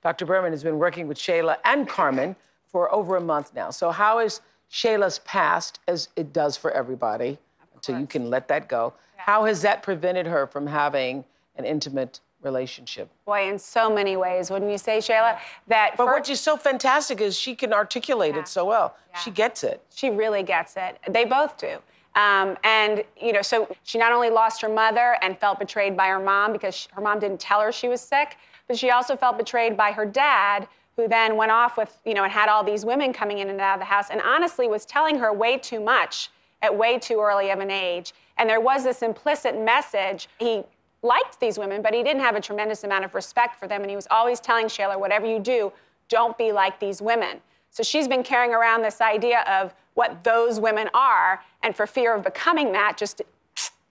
Dr. 0.02 0.24
Berman 0.24 0.52
has 0.52 0.62
been 0.62 0.78
working 0.78 1.08
with 1.08 1.18
Shayla 1.18 1.56
and 1.64 1.88
Carmen 1.88 2.36
for 2.66 2.92
over 2.94 3.16
a 3.16 3.20
month 3.20 3.52
now. 3.54 3.70
So, 3.70 3.90
how 3.90 4.20
is 4.20 4.40
Shayla's 4.70 5.18
past, 5.20 5.80
as 5.88 6.08
it 6.16 6.32
does 6.32 6.56
for 6.56 6.70
everybody, 6.70 7.38
until 7.74 7.98
you 7.98 8.06
can 8.06 8.30
let 8.30 8.46
that 8.48 8.68
go, 8.68 8.94
how 9.16 9.44
has 9.44 9.62
that 9.62 9.82
prevented 9.82 10.26
her 10.26 10.46
from 10.46 10.66
having 10.66 11.24
an 11.56 11.64
intimate 11.64 12.20
relationship? 12.42 13.08
Boy, 13.26 13.48
in 13.48 13.58
so 13.58 13.92
many 13.92 14.16
ways, 14.16 14.50
wouldn't 14.50 14.70
you 14.70 14.78
say, 14.78 14.98
Shayla? 14.98 15.38
That 15.68 15.96
But 15.96 16.04
fir- 16.04 16.12
what 16.12 16.28
is 16.28 16.40
so 16.40 16.56
fantastic 16.56 17.20
is 17.20 17.38
she 17.38 17.54
can 17.54 17.72
articulate 17.72 18.36
it 18.36 18.48
so 18.48 18.64
well. 18.64 18.96
She 19.22 19.30
gets 19.30 19.64
it. 19.64 19.82
She 19.94 20.10
really 20.10 20.42
gets 20.42 20.76
it. 20.76 20.98
They 21.08 21.24
both 21.24 21.58
do. 21.58 21.78
Um, 22.16 22.56
and, 22.64 23.04
you 23.20 23.32
know, 23.32 23.42
so 23.42 23.68
she 23.84 23.98
not 23.98 24.12
only 24.12 24.30
lost 24.30 24.60
her 24.62 24.68
mother 24.68 25.16
and 25.22 25.38
felt 25.38 25.58
betrayed 25.58 25.96
by 25.96 26.08
her 26.08 26.18
mom 26.18 26.52
because 26.52 26.74
she, 26.74 26.88
her 26.92 27.00
mom 27.00 27.20
didn't 27.20 27.40
tell 27.40 27.60
her 27.60 27.70
she 27.70 27.88
was 27.88 28.00
sick, 28.00 28.36
but 28.66 28.76
she 28.76 28.90
also 28.90 29.16
felt 29.16 29.38
betrayed 29.38 29.76
by 29.76 29.92
her 29.92 30.04
dad, 30.04 30.66
who 30.96 31.06
then 31.08 31.36
went 31.36 31.52
off 31.52 31.76
with, 31.76 31.98
you 32.04 32.14
know, 32.14 32.24
and 32.24 32.32
had 32.32 32.48
all 32.48 32.64
these 32.64 32.84
women 32.84 33.12
coming 33.12 33.38
in 33.38 33.48
and 33.48 33.60
out 33.60 33.74
of 33.74 33.80
the 33.80 33.84
house 33.86 34.10
and 34.10 34.20
honestly 34.20 34.66
was 34.66 34.84
telling 34.84 35.18
her 35.18 35.32
way 35.32 35.56
too 35.56 35.80
much 35.80 36.30
at 36.62 36.76
way 36.76 36.98
too 36.98 37.20
early 37.20 37.50
of 37.50 37.60
an 37.60 37.70
age. 37.70 38.12
And 38.36 38.50
there 38.50 38.60
was 38.60 38.84
this 38.84 39.02
implicit 39.02 39.58
message. 39.58 40.28
He 40.38 40.62
liked 41.02 41.40
these 41.40 41.58
women, 41.58 41.82
but 41.82 41.94
he 41.94 42.02
didn't 42.02 42.22
have 42.22 42.36
a 42.36 42.40
tremendous 42.40 42.84
amount 42.84 43.04
of 43.04 43.14
respect 43.14 43.58
for 43.58 43.66
them. 43.66 43.80
And 43.82 43.90
he 43.90 43.96
was 43.96 44.06
always 44.10 44.40
telling 44.40 44.66
Shayla, 44.66 44.98
whatever 44.98 45.26
you 45.26 45.38
do, 45.38 45.72
don't 46.08 46.36
be 46.36 46.52
like 46.52 46.78
these 46.80 47.00
women. 47.00 47.40
So 47.70 47.82
she's 47.82 48.08
been 48.08 48.22
carrying 48.22 48.52
around 48.52 48.82
this 48.82 49.00
idea 49.00 49.40
of 49.42 49.74
what 49.94 50.22
those 50.24 50.60
women 50.60 50.88
are, 50.94 51.40
and 51.62 51.74
for 51.74 51.86
fear 51.86 52.14
of 52.14 52.24
becoming 52.24 52.72
that, 52.72 52.96
just 52.96 53.22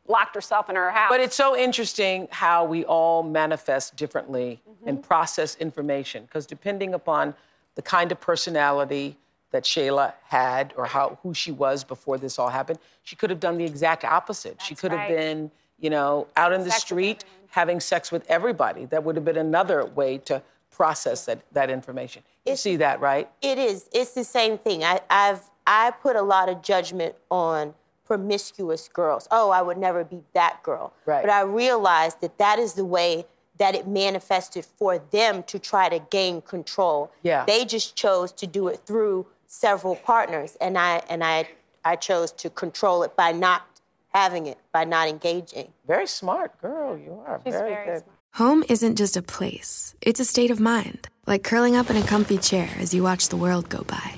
locked 0.07 0.35
herself 0.35 0.69
in 0.69 0.75
her 0.75 0.91
house. 0.91 1.09
But 1.09 1.21
it's 1.21 1.35
so 1.35 1.55
interesting 1.55 2.27
how 2.31 2.65
we 2.65 2.83
all 2.85 3.23
manifest 3.23 3.95
differently 3.95 4.61
Mm-hmm. 4.79 4.89
and 4.89 5.03
process 5.03 5.57
information 5.57 6.23
because 6.23 6.45
depending 6.45 6.93
upon 6.93 7.33
the 7.75 7.81
kind 7.81 8.13
of 8.13 8.21
personality 8.21 9.17
that 9.51 9.63
Shayla 9.63 10.13
had 10.23 10.73
or 10.77 10.85
how 10.85 11.19
who 11.21 11.33
she 11.33 11.51
was 11.51 11.83
before 11.83 12.17
this 12.17 12.39
all 12.39 12.47
happened, 12.47 12.79
she 13.03 13.17
could 13.17 13.29
have 13.29 13.41
done 13.41 13.57
the 13.57 13.65
exact 13.65 14.05
opposite. 14.05 14.61
she 14.61 14.75
could 14.75 14.93
right. 14.93 15.09
have 15.09 15.09
been, 15.09 15.51
you 15.79 15.89
know, 15.89 16.27
out 16.35 16.53
in 16.53 16.63
the 16.63 16.71
Sex 16.71 16.83
street 16.83 17.23
having 17.49 17.79
sex 17.79 18.11
with 18.11 18.25
everybody. 18.29 18.85
That 18.85 19.03
would 19.03 19.15
have 19.15 19.25
been 19.25 19.37
another 19.37 19.85
way 19.85 20.17
to 20.19 20.41
process 20.71 21.25
that, 21.25 21.41
that 21.51 21.69
information. 21.69 22.23
You 22.45 22.55
see 22.55 22.77
that, 22.77 22.99
right? 22.99 23.29
It 23.41 23.57
is. 23.57 23.89
It's 23.91 24.11
the 24.11 24.23
same 24.23 24.57
thing. 24.57 24.83
I, 24.83 25.01
I've 25.09 25.41
I 25.67 25.91
put 25.91 26.15
a 26.15 26.21
lot 26.21 26.49
of 26.49 26.63
judgment 26.63 27.15
on 27.29 27.75
promiscuous 28.05 28.87
girls. 28.87 29.27
Oh, 29.29 29.51
I 29.51 29.61
would 29.61 29.77
never 29.77 30.03
be 30.03 30.23
that 30.33 30.63
girl. 30.63 30.93
Right. 31.05 31.21
But 31.21 31.29
I 31.29 31.41
realized 31.41 32.21
that 32.21 32.39
that 32.39 32.57
is 32.57 32.73
the 32.73 32.85
way 32.85 33.25
that 33.57 33.75
it 33.75 33.87
manifested 33.87 34.65
for 34.65 34.97
them 35.11 35.43
to 35.43 35.59
try 35.59 35.89
to 35.89 35.99
gain 36.09 36.41
control. 36.41 37.11
Yeah. 37.21 37.45
They 37.45 37.65
just 37.65 37.95
chose 37.95 38.31
to 38.33 38.47
do 38.47 38.67
it 38.67 38.79
through 38.85 39.27
several 39.45 39.95
partners, 39.95 40.57
and 40.59 40.77
I 40.77 41.03
and 41.09 41.23
I 41.23 41.49
I 41.85 41.95
chose 41.95 42.31
to 42.33 42.49
control 42.49 43.03
it 43.03 43.15
by 43.15 43.31
not 43.31 43.68
having 44.09 44.47
it, 44.47 44.57
by 44.71 44.83
not 44.83 45.07
engaging. 45.07 45.71
Very 45.87 46.07
smart 46.07 46.59
girl, 46.61 46.97
you 46.97 47.21
are. 47.25 47.39
She's 47.43 47.53
very, 47.53 47.73
very 47.73 47.85
good. 47.85 48.03
smart. 48.03 48.15
Home 48.35 48.63
isn't 48.69 48.95
just 48.95 49.17
a 49.17 49.21
place, 49.21 49.95
it's 50.01 50.19
a 50.19 50.25
state 50.25 50.51
of 50.51 50.59
mind, 50.59 51.09
like 51.25 51.43
curling 51.43 51.75
up 51.75 51.89
in 51.89 51.97
a 51.97 52.03
comfy 52.05 52.37
chair 52.37 52.69
as 52.77 52.93
you 52.93 53.03
watch 53.03 53.29
the 53.29 53.37
world 53.37 53.69
go 53.69 53.83
by. 53.83 54.15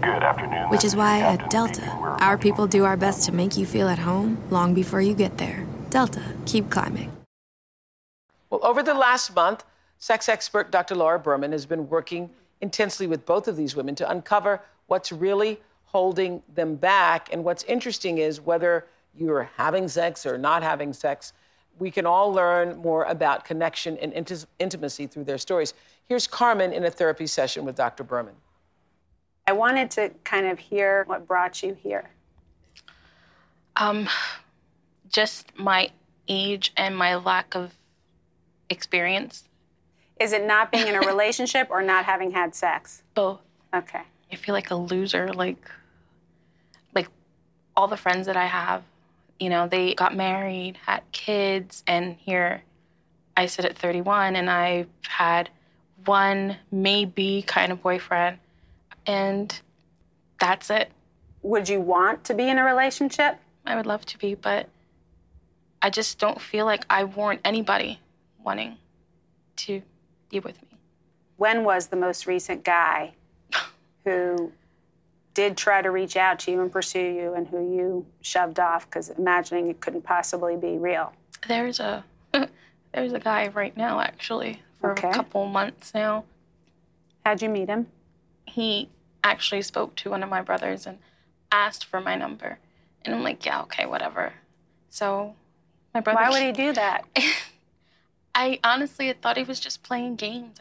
Good 0.00 0.22
afternoon. 0.22 0.68
Which 0.70 0.84
is 0.84 0.96
why 0.96 1.20
Captain 1.20 1.44
at 1.44 1.50
Delta, 1.50 1.86
our 2.20 2.38
people 2.38 2.66
do 2.66 2.84
our 2.84 2.96
best 2.96 3.24
to 3.26 3.32
make 3.32 3.56
you 3.56 3.66
feel 3.66 3.88
at 3.88 3.98
home 3.98 4.42
long 4.50 4.74
before 4.74 5.00
you 5.00 5.14
get 5.14 5.38
there. 5.38 5.66
Delta, 5.90 6.22
keep 6.46 6.70
climbing. 6.70 7.12
Well, 8.50 8.60
over 8.64 8.82
the 8.82 8.94
last 8.94 9.34
month, 9.34 9.64
sex 9.98 10.28
expert 10.28 10.70
Dr. 10.70 10.94
Laura 10.94 11.18
Berman 11.18 11.52
has 11.52 11.66
been 11.66 11.88
working 11.88 12.30
intensely 12.60 13.06
with 13.06 13.24
both 13.26 13.48
of 13.48 13.56
these 13.56 13.76
women 13.76 13.94
to 13.96 14.10
uncover 14.10 14.60
what's 14.86 15.12
really 15.12 15.60
holding 15.92 16.42
them 16.54 16.74
back. 16.74 17.28
And 17.32 17.44
what's 17.44 17.62
interesting 17.64 18.18
is 18.18 18.40
whether 18.40 18.86
you're 19.14 19.50
having 19.56 19.88
sex 19.88 20.24
or 20.24 20.38
not 20.38 20.62
having 20.62 20.92
sex, 20.92 21.34
we 21.78 21.90
can 21.90 22.06
all 22.06 22.32
learn 22.32 22.76
more 22.76 23.04
about 23.04 23.44
connection 23.44 23.98
and 23.98 24.12
inti- 24.12 24.46
intimacy 24.58 25.06
through 25.06 25.24
their 25.24 25.38
stories. 25.38 25.74
Here's 26.06 26.26
Carmen 26.26 26.72
in 26.72 26.84
a 26.84 26.90
therapy 26.90 27.26
session 27.26 27.64
with 27.64 27.76
Dr. 27.76 28.04
Berman. 28.04 28.34
I 29.46 29.52
wanted 29.52 29.90
to 29.92 30.10
kind 30.24 30.46
of 30.46 30.58
hear 30.58 31.04
what 31.06 31.26
brought 31.26 31.62
you 31.62 31.74
here. 31.74 32.10
Um, 33.76 34.08
just 35.08 35.56
my 35.58 35.90
age 36.28 36.72
and 36.76 36.96
my 36.96 37.16
lack 37.16 37.54
of 37.54 37.74
experience. 38.70 39.44
Is 40.20 40.32
it 40.32 40.46
not 40.46 40.70
being 40.70 40.86
in 40.86 40.94
a 40.94 41.00
relationship 41.06 41.68
or 41.70 41.82
not 41.82 42.04
having 42.04 42.30
had 42.30 42.54
sex? 42.54 43.02
Both. 43.14 43.40
Okay. 43.74 44.02
I 44.30 44.36
feel 44.36 44.54
like 44.54 44.70
a 44.70 44.74
loser. 44.74 45.28
Like, 45.28 45.36
like 45.36 45.70
all 47.76 47.88
the 47.88 47.96
friends 47.96 48.26
that 48.26 48.36
I 48.36 48.46
have, 48.46 48.82
you 49.38 49.48
know, 49.48 49.66
they 49.66 49.94
got 49.94 50.14
married, 50.16 50.78
had 50.86 51.02
kids, 51.12 51.82
and 51.86 52.16
here 52.16 52.62
I 53.36 53.46
sit 53.46 53.64
at 53.64 53.76
31 53.76 54.36
and 54.36 54.50
I've 54.50 54.88
had 55.08 55.50
one 56.04 56.56
maybe 56.70 57.42
kind 57.42 57.72
of 57.72 57.82
boyfriend, 57.82 58.38
and 59.06 59.60
that's 60.38 60.70
it. 60.70 60.90
Would 61.42 61.68
you 61.68 61.80
want 61.80 62.24
to 62.24 62.34
be 62.34 62.48
in 62.48 62.58
a 62.58 62.64
relationship? 62.64 63.38
I 63.64 63.76
would 63.76 63.86
love 63.86 64.04
to 64.06 64.18
be, 64.18 64.34
but 64.34 64.68
I 65.80 65.90
just 65.90 66.18
don't 66.18 66.40
feel 66.40 66.64
like 66.64 66.84
I 66.90 67.04
warrant 67.04 67.40
anybody 67.44 68.00
wanting 68.42 68.76
to 69.56 69.82
be 70.30 70.40
with 70.40 70.60
me. 70.62 70.78
When 71.36 71.64
was 71.64 71.88
the 71.88 71.96
most 71.96 72.26
recent 72.26 72.64
guy 72.64 73.14
who 74.04 74.52
did 75.34 75.56
try 75.56 75.80
to 75.82 75.90
reach 75.90 76.16
out 76.16 76.38
to 76.40 76.50
you 76.50 76.60
and 76.60 76.70
pursue 76.70 77.00
you 77.00 77.34
and 77.34 77.46
who 77.48 77.58
you 77.74 78.06
shoved 78.20 78.60
off 78.60 78.86
because 78.86 79.08
imagining 79.10 79.68
it 79.68 79.80
couldn't 79.80 80.02
possibly 80.02 80.56
be 80.56 80.76
real? 80.78 81.12
There's 81.48 81.80
a 81.80 82.04
there's 82.92 83.12
a 83.12 83.18
guy 83.20 83.48
right 83.48 83.76
now 83.76 84.00
actually 84.00 84.62
for 84.80 84.92
Okay. 84.92 85.08
a 85.10 85.12
couple 85.12 85.46
months 85.46 85.94
now. 85.94 86.24
How'd 87.24 87.40
you 87.42 87.48
meet 87.48 87.68
him? 87.68 87.86
He 88.46 88.88
actually 89.24 89.62
spoke 89.62 89.94
to 89.96 90.10
one 90.10 90.22
of 90.22 90.28
my 90.28 90.42
brothers 90.42 90.86
and 90.86 90.98
asked 91.50 91.84
for 91.84 92.00
my 92.00 92.16
number, 92.16 92.58
and 93.04 93.14
I'm 93.14 93.22
like, 93.22 93.46
yeah, 93.46 93.62
okay, 93.62 93.86
whatever. 93.86 94.32
So 94.90 95.34
my 95.94 96.00
brother. 96.00 96.20
Why 96.20 96.30
would 96.30 96.42
he 96.42 96.52
do 96.52 96.72
that? 96.72 97.04
I 98.34 98.58
honestly 98.64 99.12
thought 99.12 99.36
he 99.36 99.44
was 99.44 99.60
just 99.60 99.82
playing 99.82 100.16
games. 100.16 100.58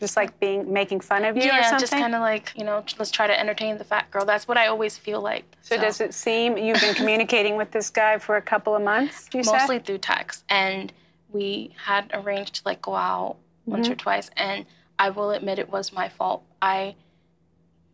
Just 0.00 0.16
like 0.16 0.38
being 0.38 0.72
making 0.72 1.00
fun 1.00 1.24
of 1.24 1.36
you 1.36 1.42
or 1.42 1.46
yeah, 1.46 1.62
something? 1.70 1.80
just 1.80 1.92
kind 1.92 2.14
of 2.14 2.20
like 2.20 2.52
you 2.56 2.64
know, 2.64 2.84
let's 2.98 3.10
try 3.10 3.26
to 3.26 3.38
entertain 3.38 3.78
the 3.78 3.84
fat 3.84 4.10
girl. 4.10 4.24
That's 4.24 4.46
what 4.46 4.56
I 4.56 4.68
always 4.68 4.96
feel 4.96 5.20
like. 5.20 5.44
So, 5.62 5.76
does 5.76 6.00
it 6.00 6.14
seem 6.14 6.56
you've 6.56 6.80
been 6.80 6.94
communicating 6.94 7.56
with 7.56 7.72
this 7.72 7.90
guy 7.90 8.18
for 8.18 8.36
a 8.36 8.42
couple 8.42 8.74
of 8.76 8.82
months? 8.82 9.28
You 9.32 9.40
mostly 9.44 9.76
said? 9.76 9.84
through 9.86 9.98
text 9.98 10.44
and 10.48 10.92
we 11.30 11.74
had 11.84 12.10
arranged 12.14 12.54
to 12.56 12.62
like 12.64 12.80
go 12.80 12.94
out 12.94 13.36
once 13.66 13.88
or 13.88 13.94
Mhm. 13.94 13.98
twice 13.98 14.30
and 14.36 14.64
i 14.98 15.10
will 15.10 15.30
admit 15.30 15.58
it 15.58 15.68
was 15.68 15.92
my 15.92 16.08
fault 16.08 16.42
i 16.62 16.94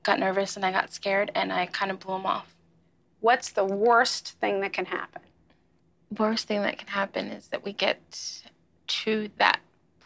got 0.05 0.21
nervous 0.21 0.55
and 0.55 0.65
i 0.65 0.71
got 0.71 0.93
scared 0.93 1.33
and 1.35 1.53
i 1.53 1.67
kind 1.67 1.91
of 1.91 1.99
blew 1.99 2.15
him 2.15 2.27
off 2.27 2.55
What's 3.21 3.51
the 3.51 3.65
worst 3.65 4.33
thing 4.41 4.61
that 4.61 4.73
can 4.73 4.85
happen? 4.87 5.23
worst 6.17 6.47
thing 6.47 6.63
that 6.63 6.79
can 6.79 6.87
happen 6.89 7.27
is 7.29 7.49
that 7.49 7.65
we 7.65 7.73
get 7.73 8.43
to 8.87 9.31
that 9.39 9.59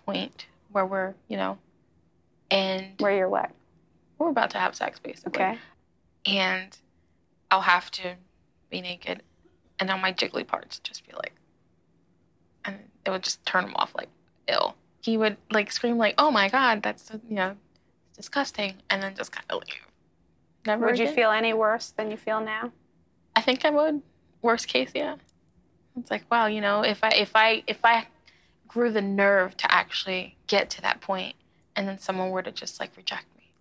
point 0.07 0.47
where 0.73 0.87
we're 0.87 1.13
you 1.29 1.37
know 1.37 1.59
and 2.51 2.87
where 2.99 3.17
you're 3.17 3.29
what? 3.29 3.51
we're 4.19 4.31
about 4.31 4.51
to 4.51 4.59
have 4.59 4.75
sex 4.75 4.99
basically. 4.99 5.43
Okay. 5.43 5.59
and 6.27 6.79
i'll 7.51 7.61
have 7.63 7.91
to 7.91 8.15
be 8.71 8.81
naked 8.81 9.23
and 9.79 9.91
all 9.91 9.99
my 9.99 10.13
jiggly 10.13 10.47
parts 10.47 10.79
just 10.81 11.07
be 11.07 11.15
like 11.15 11.33
and 12.65 12.79
it 13.05 13.11
would 13.11 13.23
just 13.23 13.45
turn 13.47 13.65
him 13.65 13.75
off 13.77 13.95
like 13.95 14.09
ill. 14.49 14.75
He 15.01 15.17
would 15.17 15.37
like 15.51 15.71
scream 15.73 15.97
like 15.97 16.15
oh 16.19 16.31
my 16.31 16.49
god 16.49 16.83
that's 16.83 17.11
you 17.29 17.37
know 17.37 17.57
disgusting 18.17 18.75
and 18.91 19.03
then 19.03 19.15
just 19.15 19.33
kind 19.33 19.47
of 19.51 19.61
leave. 19.61 19.87
Never 20.67 20.87
Would 20.87 20.99
you 20.99 21.09
feel 21.09 21.31
any 21.31 21.55
worse 21.55 21.91
than 21.97 22.11
you 22.11 22.17
feel 22.17 22.41
now? 22.41 22.73
i 23.37 23.41
think 23.41 23.65
i 23.65 23.71
would. 23.71 24.03
Worst 24.43 24.69
case 24.69 24.91
yeah. 24.95 25.17
It's 25.99 26.11
like 26.11 26.25
wow 26.31 26.47
you 26.47 26.61
know 26.61 26.83
if 26.83 27.03
i 27.03 27.09
if 27.11 27.33
i 27.35 27.63
if 27.67 27.85
i 27.85 28.07
grew 28.67 28.91
the 28.91 29.01
nerve 29.03 29.57
to 29.59 29.73
actually 29.73 30.37
get 30.47 30.69
to 30.71 30.83
that 30.83 31.01
point 31.01 31.35
and 31.79 31.87
then 31.87 31.99
someone 31.99 32.31
were 32.31 32.43
to 32.43 32.51
just 32.51 32.81
like 32.81 32.91
reject 32.97 33.27
me 33.37 33.53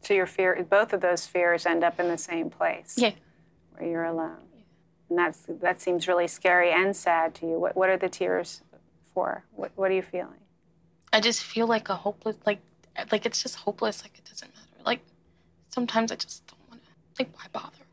So 0.00 0.14
your 0.14 0.26
fear, 0.26 0.66
both 0.68 0.94
of 0.94 1.02
those 1.02 1.26
fears 1.26 1.66
end 1.66 1.84
up 1.84 2.00
in 2.00 2.08
the 2.08 2.16
same 2.16 2.48
place. 2.48 2.94
Yeah. 2.96 3.12
Where 3.72 3.88
you're 3.88 4.04
alone. 4.04 4.38
Yeah. 4.54 4.62
And 5.10 5.18
that's 5.18 5.42
that 5.46 5.80
seems 5.82 6.08
really 6.08 6.26
scary 6.26 6.72
and 6.72 6.96
sad 6.96 7.34
to 7.36 7.46
you. 7.46 7.58
What 7.60 7.76
what 7.76 7.90
are 7.90 7.98
the 7.98 8.08
tears 8.08 8.62
for? 9.12 9.44
What 9.52 9.72
what 9.76 9.90
are 9.90 9.94
you 9.94 10.02
feeling? 10.02 10.40
I 11.12 11.20
just 11.20 11.42
feel 11.42 11.66
like 11.66 11.88
a 11.88 11.96
hopeless, 11.96 12.36
like, 12.46 12.60
like 13.12 13.26
it's 13.26 13.42
just 13.42 13.56
hopeless. 13.56 14.02
Like 14.02 14.18
it 14.18 14.24
doesn't 14.24 14.52
matter. 14.54 14.82
Like 14.84 15.00
sometimes 15.68 16.10
I 16.10 16.16
just 16.16 16.46
don't 16.46 16.68
want 16.70 16.82
to. 16.82 17.22
Like 17.22 17.36
why 17.36 17.44
bother? 17.52 17.84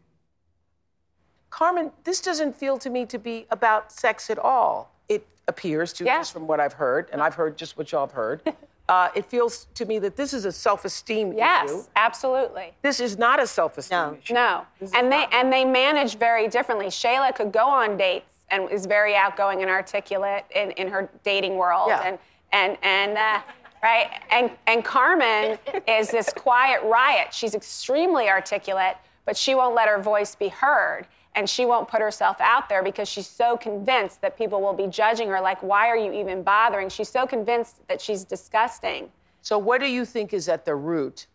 Carmen, 1.49 1.91
this 2.05 2.21
doesn't 2.21 2.55
feel 2.55 2.77
to 2.79 2.89
me 2.89 3.05
to 3.07 3.19
be 3.19 3.45
about 3.51 3.91
sex 3.91 4.29
at 4.29 4.39
all. 4.39 4.95
It 5.09 5.27
appears 5.47 5.91
to, 5.93 6.05
just 6.05 6.31
from 6.31 6.47
what 6.47 6.59
I've 6.59 6.73
heard, 6.73 7.09
and 7.11 7.21
I've 7.21 7.35
heard 7.35 7.57
just 7.57 7.77
what 7.77 7.91
y'all 7.91 8.07
have 8.07 8.15
heard. 8.15 8.41
Uh, 8.89 9.09
it 9.15 9.25
feels 9.25 9.67
to 9.75 9.85
me 9.85 9.97
that 9.99 10.15
this 10.17 10.33
is 10.33 10.43
a 10.43 10.51
self-esteem 10.51 11.33
Yes, 11.33 11.69
issue. 11.71 11.83
absolutely. 11.95 12.73
This 12.81 12.99
is 12.99 13.17
not 13.17 13.41
a 13.41 13.47
self-esteem 13.47 14.17
issue. 14.21 14.33
No. 14.33 14.65
And 14.93 15.09
they 15.11 15.25
and 15.31 15.51
they 15.53 15.63
manage 15.63 16.17
very 16.17 16.49
differently. 16.49 16.87
Shayla 16.87 17.33
could 17.33 17.53
go 17.53 17.65
on 17.65 17.95
dates 17.95 18.33
and 18.49 18.69
is 18.69 18.85
very 18.85 19.15
outgoing 19.15 19.61
and 19.61 19.71
articulate 19.71 20.43
in, 20.53 20.71
in 20.71 20.89
her 20.89 21.09
dating 21.23 21.55
world. 21.55 21.87
Yeah. 21.87 22.01
And 22.03 22.19
and 22.51 22.77
and 22.83 23.17
uh, 23.17 23.39
right. 23.81 24.21
And 24.31 24.51
and 24.67 24.83
Carmen 24.83 25.57
is 25.87 26.09
this 26.09 26.29
quiet 26.33 26.83
riot. 26.83 27.33
She's 27.33 27.55
extremely 27.55 28.27
articulate, 28.27 28.97
but 29.25 29.37
she 29.37 29.55
won't 29.55 29.75
let 29.75 29.87
her 29.87 30.01
voice 30.01 30.35
be 30.35 30.49
heard. 30.49 31.07
And 31.35 31.49
she 31.49 31.65
won't 31.65 31.87
put 31.87 31.99
herself 31.99 32.37
out 32.39 32.69
there 32.69 32.83
because 32.83 33.09
she's 33.09 33.27
so 33.27 33.57
convinced 33.57 34.21
that 34.21 34.37
people 34.37 34.61
will 34.61 34.73
be 34.73 34.85
judging 34.87 35.29
her. 35.29 35.41
Like, 35.41 35.63
why 35.63 35.87
are 35.87 35.97
you 35.97 36.13
even 36.13 36.43
bothering? 36.43 36.89
She's 36.89 37.09
so 37.09 37.25
convinced 37.25 37.87
that 37.87 37.99
she's 37.99 38.23
disgusting. 38.23 39.09
So, 39.41 39.57
what 39.57 39.81
do 39.81 39.87
you 39.87 40.05
think 40.05 40.31
is 40.31 40.47
at 40.47 40.63
the 40.63 40.75
root 40.75 41.27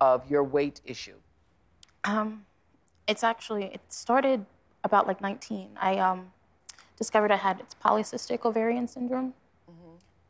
of 0.00 0.30
your 0.30 0.44
weight 0.44 0.80
issue? 0.84 1.16
Um, 2.04 2.46
it's 3.06 3.24
actually 3.24 3.64
it 3.64 3.80
started 3.88 4.46
about 4.84 5.06
like 5.06 5.20
19. 5.20 5.70
I 5.80 5.98
um 5.98 6.32
discovered 6.96 7.30
I 7.32 7.36
had 7.36 7.60
it's 7.60 7.74
polycystic 7.74 8.44
ovarian 8.44 8.86
syndrome, 8.86 9.34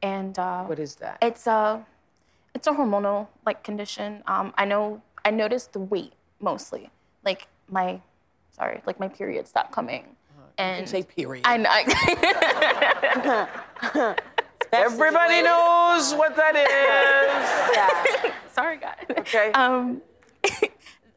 and 0.02 0.38
uh, 0.38 0.64
What 0.64 0.78
is 0.78 0.96
that? 0.96 1.18
It's 1.22 1.46
a 1.46 1.84
it's 2.54 2.66
a 2.66 2.72
hormonal 2.72 3.28
like 3.46 3.62
condition. 3.62 4.22
Um, 4.26 4.52
I 4.56 4.64
know 4.64 5.02
I 5.24 5.30
noticed 5.30 5.72
the 5.72 5.80
weight 5.80 6.14
mostly, 6.40 6.90
like 7.24 7.46
my 7.68 8.00
sorry, 8.50 8.82
like 8.86 9.00
my 9.00 9.08
period 9.08 9.46
stopped 9.48 9.72
coming. 9.72 10.16
And 10.58 10.86
say 10.86 11.02
period. 11.02 11.46
I 11.46 11.56
know. 11.56 11.70
Everybody 14.72 15.42
knows 15.42 16.14
what 16.14 16.36
that 16.36 16.54
is. 18.14 18.26
yeah. 18.26 18.34
Sorry, 18.52 18.76
guys. 18.76 19.06
Okay. 19.10 19.52
Um, 19.52 20.02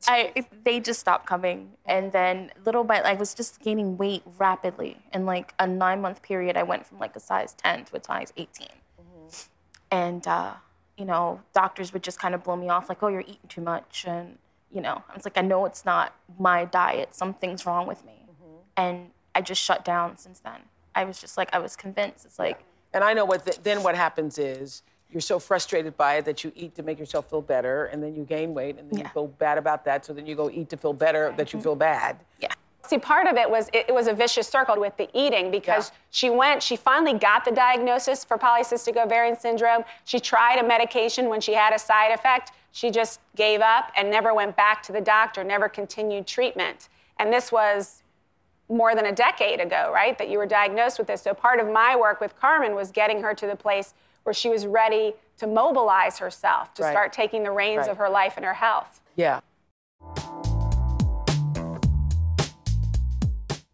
I 0.07 0.33
they 0.63 0.79
just 0.79 1.01
stopped 1.01 1.25
coming, 1.25 1.71
and 1.85 2.11
then 2.13 2.51
little 2.65 2.85
by 2.85 2.99
I 2.99 3.15
was 3.15 3.33
just 3.33 3.59
gaining 3.59 3.97
weight 3.97 4.23
rapidly. 4.37 4.97
In 5.13 5.25
like 5.25 5.53
a 5.59 5.67
nine 5.67 5.99
month 6.01 6.21
period, 6.21 6.55
I 6.55 6.63
went 6.63 6.85
from 6.85 6.99
like 6.99 7.15
a 7.17 7.19
size 7.19 7.53
ten 7.53 7.83
to 7.85 7.97
a 7.97 8.03
size 8.03 8.31
18 8.37 8.67
and 9.93 10.25
uh, 10.27 10.53
you 10.97 11.05
know, 11.05 11.41
doctors 11.53 11.93
would 11.93 12.03
just 12.03 12.19
kind 12.19 12.33
of 12.33 12.43
blow 12.43 12.55
me 12.55 12.67
off, 12.69 12.89
like, 12.89 13.03
"Oh, 13.03 13.07
you're 13.07 13.21
eating 13.21 13.47
too 13.47 13.61
much," 13.61 14.05
and 14.07 14.39
you 14.73 14.81
know, 14.81 15.03
I 15.09 15.15
was 15.15 15.25
like, 15.25 15.37
"I 15.37 15.41
know 15.41 15.65
it's 15.65 15.85
not 15.85 16.15
my 16.39 16.65
diet. 16.65 17.13
Something's 17.13 17.65
wrong 17.65 17.87
with 17.87 18.03
me," 18.05 18.25
mm-hmm. 18.29 18.57
and 18.75 19.11
I 19.35 19.41
just 19.41 19.61
shut 19.61 19.85
down 19.85 20.17
since 20.17 20.39
then. 20.39 20.61
I 20.95 21.05
was 21.05 21.19
just 21.19 21.37
like, 21.37 21.49
I 21.53 21.59
was 21.59 21.75
convinced. 21.75 22.25
It's 22.25 22.39
like, 22.39 22.63
And 22.93 23.03
I 23.03 23.13
know 23.13 23.25
what 23.25 23.45
th- 23.45 23.59
then 23.63 23.81
what 23.83 23.95
happens 23.95 24.37
is 24.37 24.83
you're 25.09 25.21
so 25.21 25.39
frustrated 25.39 25.97
by 25.97 26.15
it 26.15 26.25
that 26.25 26.43
you 26.43 26.51
eat 26.55 26.75
to 26.75 26.83
make 26.83 26.99
yourself 26.99 27.29
feel 27.29 27.41
better, 27.41 27.85
and 27.85 28.01
then 28.01 28.15
you 28.15 28.23
gain 28.23 28.53
weight, 28.53 28.77
and 28.77 28.89
then 28.89 28.99
you 28.99 29.07
feel 29.09 29.27
bad 29.27 29.57
about 29.57 29.85
that. 29.85 30.05
So 30.05 30.13
then 30.13 30.25
you 30.25 30.35
go 30.35 30.49
eat 30.49 30.69
to 30.69 30.77
feel 30.77 30.93
better 30.93 31.33
that 31.37 31.53
you 31.53 31.57
mm-hmm. 31.57 31.63
feel 31.63 31.75
bad. 31.75 32.17
Yeah. 32.39 32.53
See, 32.85 32.97
part 32.97 33.27
of 33.27 33.37
it 33.37 33.49
was 33.49 33.69
it, 33.71 33.85
it 33.87 33.93
was 33.93 34.07
a 34.07 34.13
vicious 34.13 34.47
circle 34.47 34.77
with 34.79 34.95
the 34.97 35.09
eating 35.13 35.51
because 35.51 35.91
she 36.11 36.29
went, 36.29 36.61
she 36.61 36.75
finally 36.75 37.17
got 37.17 37.45
the 37.45 37.51
diagnosis 37.51 38.25
for 38.25 38.37
polycystic 38.37 38.97
ovarian 38.97 39.39
syndrome. 39.39 39.83
She 40.03 40.19
tried 40.19 40.59
a 40.59 40.63
medication 40.67 41.29
when 41.29 41.39
she 41.39 41.53
had 41.53 41.73
a 41.73 41.79
side 41.79 42.11
effect. 42.11 42.51
She 42.73 42.91
just 42.91 43.21
gave 43.35 43.61
up 43.61 43.91
and 43.95 44.09
never 44.11 44.33
went 44.33 44.55
back 44.57 44.83
to 44.83 44.91
the 44.91 44.99
doctor, 44.99 45.43
never 45.43 45.69
continued 45.69 46.27
treatment. 46.27 46.89
And 47.19 47.31
this 47.31 47.51
was 47.51 48.03
more 48.67 48.95
than 48.95 49.05
a 49.05 49.11
decade 49.11 49.59
ago, 49.61 49.91
right, 49.93 50.17
that 50.17 50.29
you 50.29 50.37
were 50.37 50.45
diagnosed 50.45 50.97
with 50.97 51.07
this. 51.07 51.21
So 51.21 51.33
part 51.33 51.59
of 51.59 51.69
my 51.69 51.95
work 51.95 52.19
with 52.19 52.37
Carmen 52.39 52.75
was 52.75 52.91
getting 52.91 53.21
her 53.21 53.33
to 53.33 53.47
the 53.47 53.55
place 53.55 53.93
where 54.23 54.33
she 54.33 54.49
was 54.49 54.65
ready 54.65 55.13
to 55.37 55.47
mobilize 55.47 56.17
herself, 56.17 56.73
to 56.75 56.83
Right. 56.83 56.91
start 56.91 57.13
taking 57.13 57.43
the 57.43 57.51
reins 57.51 57.79
Right. 57.79 57.89
of 57.89 57.97
her 57.97 58.09
life 58.09 58.33
and 58.35 58.45
her 58.45 58.53
health. 58.53 59.01
Yeah. 59.15 59.41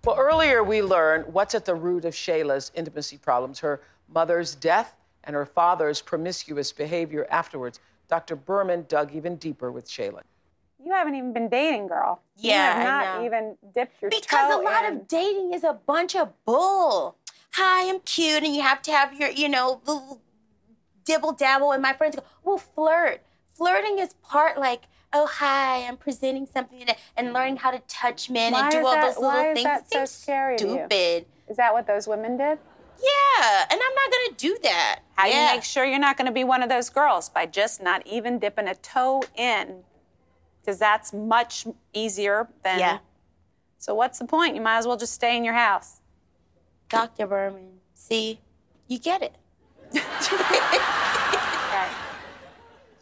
Well, 0.09 0.17
earlier 0.17 0.63
we 0.63 0.81
learned 0.81 1.31
what's 1.31 1.53
at 1.53 1.65
the 1.65 1.75
root 1.75 2.03
of 2.03 2.15
Shayla's 2.15 2.71
intimacy 2.73 3.19
problems 3.19 3.59
her 3.59 3.79
mother's 4.11 4.55
death 4.55 4.95
and 5.25 5.35
her 5.35 5.45
father's 5.45 6.01
promiscuous 6.01 6.71
behavior 6.71 7.27
afterwards. 7.29 7.79
Dr. 8.07 8.35
Berman 8.35 8.87
dug 8.89 9.13
even 9.13 9.35
deeper 9.35 9.71
with 9.71 9.87
Shayla. 9.87 10.21
You 10.83 10.91
haven't 10.93 11.13
even 11.13 11.31
been 11.31 11.47
dating, 11.47 11.89
girl. 11.89 12.23
Yeah, 12.37 12.73
you 12.73 12.79
I 12.79 12.83
have 12.83 13.05
not 13.05 13.19
know. 13.19 13.25
even 13.27 13.57
dipped 13.71 14.01
your 14.01 14.09
Because 14.09 14.51
toe 14.51 14.59
a 14.59 14.63
lot 14.63 14.85
in. 14.85 14.97
of 14.97 15.07
dating 15.07 15.53
is 15.53 15.63
a 15.63 15.73
bunch 15.73 16.15
of 16.15 16.33
bull. 16.43 17.15
Hi, 17.51 17.87
I'm 17.87 17.99
cute, 17.99 18.41
and 18.41 18.55
you 18.55 18.63
have 18.63 18.81
to 18.81 18.91
have 18.91 19.13
your, 19.13 19.29
you 19.29 19.47
know, 19.47 19.79
little 19.85 20.23
dibble 21.05 21.33
dabble. 21.33 21.71
And 21.71 21.83
my 21.83 21.93
friends 21.93 22.15
go, 22.15 22.23
well, 22.43 22.57
flirt. 22.57 23.21
Flirting 23.51 23.99
is 23.99 24.15
part 24.23 24.57
like, 24.57 24.85
oh, 25.13 25.25
hi, 25.27 25.85
I'm 25.87 25.97
presenting 25.97 26.45
something, 26.45 26.79
today," 26.79 26.97
and 27.17 27.33
learning 27.33 27.57
how 27.57 27.71
to 27.71 27.79
touch 27.87 28.29
men 28.29 28.53
Why 28.53 28.61
and 28.63 28.71
do 28.71 28.85
all 28.85 28.91
that- 28.93 29.05
those 29.07 29.15
little 29.17 29.29
why 29.31 29.49
is 29.51 29.53
things. 29.55 29.63
that 29.65 29.81
It 29.83 29.91
so 29.91 29.99
seems 29.99 30.09
scary 30.11 30.57
to 30.57 30.65
you? 30.67 30.73
stupid. 30.75 31.25
Is 31.47 31.57
that 31.57 31.73
what 31.73 31.87
those 31.87 32.07
women 32.07 32.37
did? 32.37 32.59
Yeah, 33.01 33.65
and 33.71 33.79
I'm 33.81 33.95
not 33.95 34.11
gonna 34.11 34.35
do 34.37 34.57
that. 34.63 34.99
How 35.15 35.23
do 35.25 35.29
yeah. 35.31 35.49
you 35.51 35.55
make 35.55 35.63
sure 35.63 35.85
you're 35.85 35.99
not 35.99 36.17
going 36.17 36.25
to 36.27 36.31
be 36.33 36.43
one 36.43 36.61
of 36.61 36.67
those 36.69 36.89
girls 36.89 37.29
by 37.29 37.45
just 37.45 37.81
not 37.81 38.05
even 38.05 38.39
dipping 38.39 38.67
a 38.67 38.75
toe 38.75 39.23
in? 39.35 39.83
Because 40.61 40.77
that's 40.79 41.13
much 41.13 41.65
easier 41.93 42.49
than. 42.63 42.79
Yeah. 42.79 42.97
So 43.77 43.95
what's 43.95 44.19
the 44.19 44.25
point? 44.25 44.55
You 44.55 44.61
might 44.61 44.77
as 44.79 44.85
well 44.87 44.97
just 44.97 45.13
stay 45.13 45.37
in 45.37 45.45
your 45.45 45.53
house. 45.53 46.01
Dr. 46.89 47.25
Berman, 47.27 47.79
see, 47.93 48.41
you 48.87 48.99
get 48.99 49.21
it. 49.23 49.35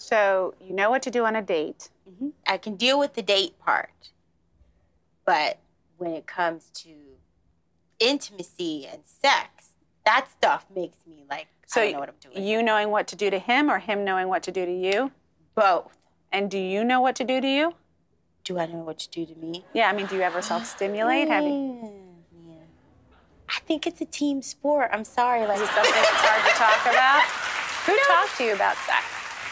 So 0.07 0.53
you 0.61 0.73
know 0.73 0.89
what 0.89 1.01
to 1.03 1.11
do 1.11 1.25
on 1.25 1.35
a 1.35 1.41
date. 1.41 1.89
Mhm. 2.09 2.31
I 2.47 2.57
can 2.57 2.75
deal 2.77 2.97
with 2.97 3.13
the 3.15 3.21
date 3.21 3.59
part, 3.59 4.11
but 5.25 5.57
when 5.97 6.11
it 6.13 6.25
comes 6.25 6.69
to 6.75 6.93
intimacy 7.99 8.87
and 8.87 9.01
sex, 9.05 9.71
that 10.05 10.27
stuff 10.31 10.65
makes 10.73 10.97
me 11.05 11.25
like 11.29 11.47
So 11.65 11.81
I 11.81 11.85
don't 11.85 11.93
know 11.93 11.99
what 11.99 12.09
I'm 12.09 12.15
doing. 12.31 12.43
you 12.47 12.63
knowing 12.63 12.89
what 12.91 13.07
to 13.07 13.15
do 13.17 13.29
to 13.29 13.39
him 13.39 13.69
or 13.69 13.79
him 13.79 14.05
knowing 14.05 14.29
what 14.29 14.43
to 14.43 14.51
do 14.53 14.65
to 14.65 14.71
you? 14.71 15.11
Both. 15.55 15.97
And 16.31 16.49
do 16.49 16.57
you 16.57 16.85
know 16.85 17.01
what 17.01 17.15
to 17.17 17.25
do 17.25 17.41
to 17.41 17.47
you? 17.47 17.73
Do 18.45 18.57
I 18.59 18.65
know 18.67 18.77
what 18.79 18.99
to 18.99 19.09
do 19.09 19.25
to 19.25 19.35
me? 19.35 19.65
Yeah, 19.73 19.89
I 19.89 19.93
mean, 19.93 20.05
do 20.05 20.15
you 20.15 20.21
ever 20.21 20.41
self-stimulate? 20.41 21.27
Have 21.27 21.43
you? 21.43 21.91
Yeah. 22.47 22.53
I 23.49 23.59
think 23.67 23.85
it's 23.85 23.99
a 23.99 24.05
team 24.05 24.41
sport. 24.41 24.89
I'm 24.93 25.03
sorry. 25.03 25.41
Like 25.45 25.57
something 25.57 25.73
that's 25.83 26.23
hard 26.23 26.43
to 26.47 26.53
talk 26.55 26.85
about? 26.93 27.23
Who 27.87 27.97
talked 28.13 28.37
to 28.37 28.43
you 28.45 28.53
about 28.53 28.77
sex? 28.77 29.03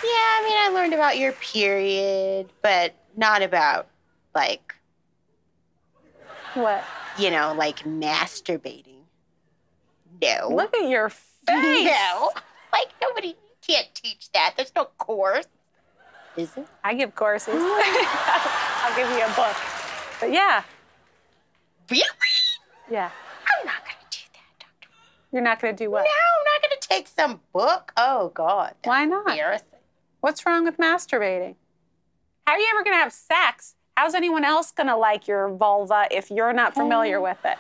Yeah, 0.06 0.12
I 0.12 0.42
mean, 0.46 0.58
I 0.58 0.70
learned 0.80 0.94
about 0.94 1.18
your 1.18 1.32
period, 1.34 2.50
but 2.62 2.94
not 3.18 3.42
about 3.42 3.88
like 4.36 4.76
What? 6.54 6.84
you 7.18 7.32
know, 7.32 7.54
like 7.58 7.80
masturbating. 7.80 9.02
No. 10.22 10.50
Look 10.50 10.76
at 10.76 10.88
your 10.90 11.10
face. 11.48 11.86
No. 11.86 12.32
Like 12.72 12.90
nobody 13.02 13.36
can't 13.66 13.88
teach 13.96 14.32
that. 14.34 14.54
There's 14.58 14.72
no 14.76 14.86
course. 14.98 15.48
Is 16.38 16.56
it? 16.58 16.68
I 16.84 16.94
give 16.94 17.16
courses. 17.16 17.56
I'll 17.58 18.96
give 18.96 19.10
you 19.10 19.24
a 19.24 19.30
book. 19.36 19.56
But 20.20 20.32
yeah, 20.32 20.64
Really? 21.90 22.04
yeah. 22.92 23.10
I'm 23.48 23.66
not 23.66 23.76
gonna 23.84 23.96
do 24.12 24.20
that, 24.34 24.60
Doctor. 24.60 24.90
You're 25.32 25.42
not 25.42 25.62
going 25.62 25.76
to 25.76 25.84
do 25.84 25.90
what? 25.92 26.04
No, 26.04 26.10
I'm 26.10 26.46
not 26.54 26.62
gonna 26.70 26.82
take 26.82 27.08
some 27.08 27.40
book. 27.54 27.92
Oh 27.98 28.30
God. 28.34 28.74
Why 28.84 29.06
not? 29.06 29.30
Embarrassing. 29.30 29.75
What's 30.26 30.42
wrong 30.44 30.66
with 30.66 30.78
masturbating? 30.78 31.54
How 32.48 32.54
are 32.54 32.58
you 32.58 32.66
ever 32.74 32.84
going 32.84 32.96
to 32.96 33.00
have 33.00 33.14
sex? 33.14 33.76
How's 33.96 34.16
anyone 34.16 34.44
else 34.44 34.72
going 34.72 34.88
to 34.88 34.98
like 34.98 35.28
your 35.28 35.50
vulva 35.50 36.08
if 36.10 36.32
you're 36.32 36.52
not 36.52 36.74
familiar 36.74 37.22
with 37.22 37.38
it? 37.46 37.60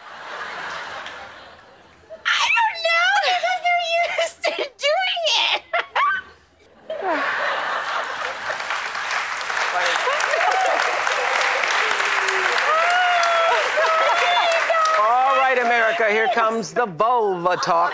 I 2.26 2.50
don't 2.56 2.82
know 2.88 3.12
because 3.28 3.62
they're 3.62 3.86
used 4.18 4.42
to 4.46 4.50
doing 4.82 5.22
it. 5.54 5.62
All 15.00 15.38
right, 15.38 15.60
America, 15.64 16.06
here 16.10 16.30
comes 16.34 16.74
the 16.74 16.88
vulva 16.88 17.58
talk. 17.58 17.94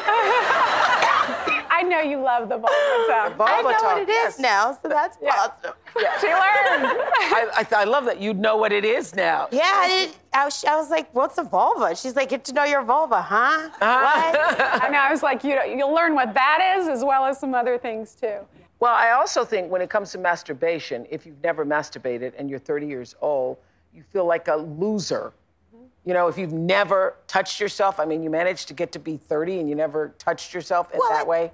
I 1.82 1.84
know 1.84 2.00
you 2.00 2.22
love 2.22 2.48
the 2.48 2.58
vulva 2.58 3.08
talk. 3.08 3.38
Vulva 3.38 3.52
I 3.52 3.62
know 3.63 3.72
talk. 3.72 3.84
what 3.84 3.98
it 4.04 4.10
is 4.10 4.38
yes. 4.38 4.39
now, 4.39 4.78
so 4.80 4.88
that's 4.88 5.17
positive. 5.17 5.74
She 5.96 6.28
learned. 6.28 6.86
I, 7.02 7.48
I, 7.58 7.67
I 7.82 7.84
love 7.86 8.06
that 8.06 8.22
you 8.22 8.36
know 8.36 8.56
what 8.56 8.72
it 8.72 8.86
is 8.86 9.15
now. 9.15 9.48
Yeah, 9.52 9.62
I, 9.63 9.88
did, 9.88 10.15
I, 10.32 10.46
was, 10.46 10.63
I 10.63 10.76
was 10.76 10.91
like, 10.91 11.13
what's 11.15 11.39
a 11.39 11.44
vulva? 11.44 11.96
She's 11.96 12.15
like, 12.15 12.30
get 12.30 12.46
to 12.46 12.54
know 12.54 12.65
your 12.65 12.84
vulva, 12.84 13.20
huh? 13.20 13.70
Uh-huh. 13.82 14.32
What? 14.32 14.84
I 14.84 14.89
know. 14.89 15.00
I 15.00 15.10
was 15.10 15.24
like, 15.24 15.44
you 15.44 15.56
know, 15.56 15.63
you'll 15.63 15.94
learn 15.94 16.13
what 16.13 16.36
that 16.36 16.78
is 16.78 16.88
as 16.88 17.04
well 17.04 17.26
as 17.26 17.39
some 17.39 17.56
other 17.56 17.80
things 17.80 18.13
too. 18.13 18.38
Well, 18.80 18.94
I 18.94 19.12
also 19.12 19.44
think 19.44 19.72
when 19.72 19.82
it 19.82 19.89
comes 19.89 20.12
to 20.12 20.20
masturbation, 20.20 21.08
if 21.10 21.26
you've 21.26 21.41
never 21.41 21.65
masturbated 21.65 22.34
and 22.38 22.48
you're 22.48 22.60
30 22.60 22.86
years 22.86 23.15
old, 23.22 23.58
you 23.91 24.04
feel 24.04 24.26
like 24.26 24.48
a 24.50 24.56
loser. 24.56 25.34
Mm-hmm. 25.76 25.86
You 26.06 26.13
know, 26.13 26.28
if 26.28 26.38
you've 26.38 26.54
never 26.54 27.15
touched 27.26 27.60
yourself, 27.60 28.00
I 28.00 28.06
mean, 28.06 28.22
you 28.22 28.30
managed 28.30 28.67
to 28.67 28.76
get 28.76 28.91
to 28.91 29.00
be 29.00 29.17
30 29.17 29.62
and 29.62 29.70
you 29.70 29.74
never 29.74 30.13
touched 30.20 30.54
yourself 30.54 30.91
in 30.91 31.00
Well, 31.00 31.10
that 31.10 31.26
way. 31.26 31.52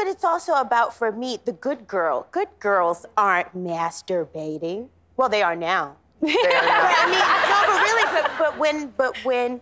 But 0.00 0.08
it's 0.08 0.24
also 0.24 0.54
about, 0.54 0.94
for 0.94 1.12
me, 1.12 1.38
the 1.44 1.52
good 1.52 1.86
girl. 1.86 2.26
Good 2.30 2.48
girls 2.58 3.04
aren't 3.18 3.54
masturbating. 3.54 4.88
Well, 5.18 5.28
they 5.28 5.42
are 5.42 5.54
now. 5.54 5.96
There 6.22 6.30
you 6.30 6.42
But. 6.42 6.94
I 6.96 7.06
mean, 7.10 7.18
no, 7.50 7.66
but 7.66 7.82
really, 7.82 8.22
but, 8.22 8.30
but 8.38 8.58
when, 8.58 8.94
but 8.96 9.14
when 9.26 9.60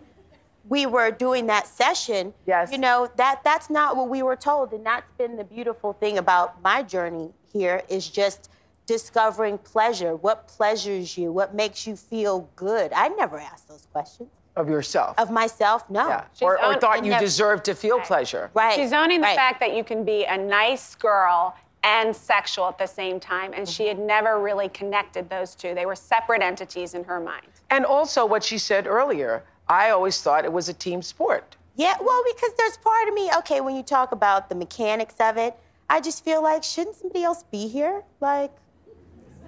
we 0.69 0.85
were 0.85 1.11
doing 1.11 1.47
that 1.47 1.67
session, 1.67 2.33
Yes. 2.47 2.71
you 2.71 2.77
know, 2.77 3.09
that 3.17 3.41
that's 3.43 3.69
not 3.69 3.97
what 3.97 4.07
we 4.07 4.23
were 4.23 4.37
told, 4.37 4.71
and 4.71 4.85
that's 4.85 5.11
been 5.17 5.35
the 5.35 5.43
beautiful 5.43 5.91
thing 5.91 6.17
about 6.17 6.61
my 6.63 6.83
journey 6.83 7.33
here 7.51 7.81
is 7.89 8.07
just 8.07 8.49
discovering 8.85 9.57
pleasure. 9.57 10.15
What 10.15 10.47
pleasures 10.47 11.17
you? 11.17 11.33
What 11.33 11.53
makes 11.53 11.85
you 11.85 11.97
feel 11.97 12.49
good? 12.55 12.93
I 12.93 13.09
never 13.09 13.37
asked 13.39 13.67
those 13.67 13.87
questions 13.91 14.29
Of 14.59 14.67
yourself. 14.67 15.17
of 15.17 15.31
myself. 15.31 15.89
No. 15.89 16.09
yeah. 16.09 16.25
Or, 16.41 16.61
or 16.61 16.77
thought 16.77 17.05
you 17.05 17.11
never- 17.11 17.23
deserved 17.23 17.63
to 17.65 17.73
feel 17.75 17.99
pleasure. 18.01 18.51
Right. 18.53 18.75
She's 18.75 18.91
owning 18.91 19.21
the 19.21 19.27
right. 19.27 19.35
fact 19.37 19.61
that 19.61 19.73
you 19.73 19.85
can 19.85 20.03
be 20.03 20.25
a 20.25 20.37
nice 20.37 20.95
girl 20.95 21.55
and 21.83 22.13
sexual 22.13 22.67
at 22.67 22.77
the 22.77 22.85
same 22.85 23.21
time, 23.21 23.53
and 23.53 23.67
she 23.67 23.87
had 23.87 23.97
never 23.97 24.37
really 24.41 24.67
connected 24.67 25.29
those 25.29 25.55
two. 25.55 25.73
They 25.73 25.85
were 25.85 25.95
separate 25.95 26.41
entities 26.41 26.93
in 26.93 27.05
her 27.05 27.21
mind. 27.21 27.47
And 27.69 27.85
also, 27.85 28.25
what 28.25 28.43
she 28.43 28.57
said 28.57 28.85
earlier, 28.85 29.43
I 29.69 29.91
always 29.91 30.21
thought 30.21 30.43
it 30.43 30.51
was 30.51 30.67
a 30.67 30.73
team 30.73 31.01
sport. 31.01 31.55
Yeah, 31.77 31.95
well, 32.01 32.21
because 32.35 32.51
there's 32.57 32.75
part 32.77 33.07
of 33.07 33.13
me, 33.13 33.31
okay, 33.37 33.61
when 33.61 33.77
you 33.77 33.83
talk 33.83 34.11
about 34.11 34.49
the 34.49 34.55
mechanics 34.55 35.15
of 35.21 35.37
it, 35.37 35.55
I 35.89 36.01
just 36.01 36.25
feel 36.25 36.43
like, 36.43 36.65
shouldn't 36.65 36.97
somebody 36.97 37.23
else 37.23 37.43
be 37.43 37.69
here? 37.69 38.03
Like, 38.19 38.51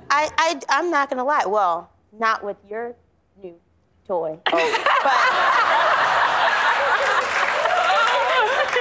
I, 0.10 0.30
I, 0.38 0.62
I'm 0.70 0.90
not 0.90 1.10
gonna 1.10 1.26
lie. 1.26 1.46
Well, 1.46 1.92
not 2.18 2.46
with 2.46 2.56
your 2.70 2.96
new 4.12 4.40
toy. 4.40 4.40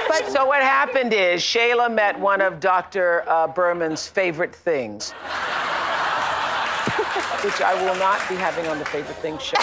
But 0.07 0.29
so 0.29 0.45
what 0.45 0.61
happened 0.61 1.13
is 1.13 1.41
Shayla 1.41 1.89
met 1.91 2.19
one 2.19 2.41
of 2.41 2.59
Dr. 2.59 3.23
Uh, 3.27 3.47
Berman's 3.47 4.07
favorite 4.07 4.53
things, 4.53 5.11
which 7.43 7.61
I 7.61 7.73
will 7.81 7.95
not 7.95 8.19
be 8.27 8.35
having 8.35 8.67
on 8.67 8.77
the 8.77 8.83
favorite 8.83 9.15
things 9.17 9.41
show. 9.41 9.55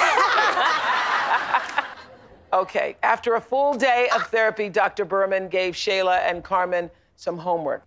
okay, 2.58 2.96
after 3.02 3.34
a 3.34 3.40
full 3.42 3.74
day 3.74 4.08
of 4.14 4.22
therapy, 4.28 4.70
Dr. 4.70 5.04
Berman 5.04 5.48
gave 5.48 5.74
Shayla 5.74 6.20
and 6.20 6.42
Carmen 6.42 6.90
some 7.16 7.36
homework. 7.36 7.82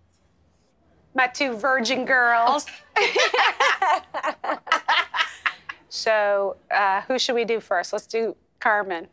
My 1.16 1.26
two 1.26 1.56
virgin 1.56 2.04
girls. 2.04 2.64
So, 5.94 6.56
uh, 6.70 7.02
who 7.02 7.18
should 7.18 7.34
we 7.34 7.44
do 7.44 7.60
first? 7.60 7.92
Let's 7.92 8.06
do 8.06 8.34
Carmen. 8.60 9.08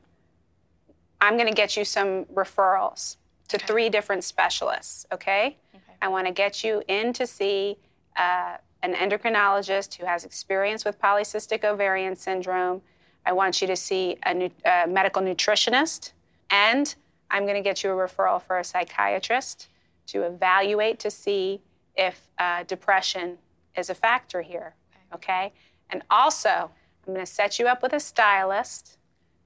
I'm 1.20 1.36
going 1.36 1.50
to 1.50 1.54
get 1.54 1.76
you 1.76 1.84
some 1.84 2.24
referrals 2.28 3.18
to 3.50 3.58
three 3.58 3.89
different 3.89 4.24
specialists, 4.24 5.06
okay? 5.12 5.58
okay. 5.76 5.84
I 6.02 6.08
want 6.08 6.28
to 6.28 6.32
get 6.32 6.63
you 6.63 6.82
in 6.88 7.12
to 7.12 7.28
see 7.28 7.76
uh, 8.15 8.56
an 8.82 8.94
endocrinologist 8.94 9.96
who 9.96 10.06
has 10.06 10.24
experience 10.24 10.86
with 10.86 11.02
polycystic 11.02 11.65
ovarian 11.65 12.15
syndrome. 12.15 12.82
I 13.26 13.34
want 13.34 13.60
you 13.60 13.68
to 13.68 13.76
see 13.76 14.15
a 14.26 14.34
nu- 14.34 14.50
uh, 14.63 14.86
medical 14.88 15.22
nutritionist, 15.22 16.13
and 16.50 16.96
I'm 17.30 17.44
going 17.44 17.62
to 17.62 17.62
get 17.62 17.84
you 17.84 17.92
a 17.92 17.94
referral 17.94 18.42
for 18.42 18.58
a 18.58 18.63
psychiatrist 18.63 19.68
to 20.08 20.22
evaluate 20.24 20.98
to 21.00 21.12
see 21.12 21.60
if 21.98 22.30
uh, 22.38 22.63
depression 22.63 23.38
is 23.76 23.89
a 23.89 23.96
factor 23.96 24.42
here, 24.44 24.76
okay? 25.13 25.52
And 25.89 26.04
also, 26.10 26.71
I'm 27.08 27.13
going 27.13 27.25
to 27.25 27.32
set 27.32 27.60
you 27.60 27.67
up 27.67 27.82
with 27.82 27.93
a 27.93 27.99
stylist 27.99 28.97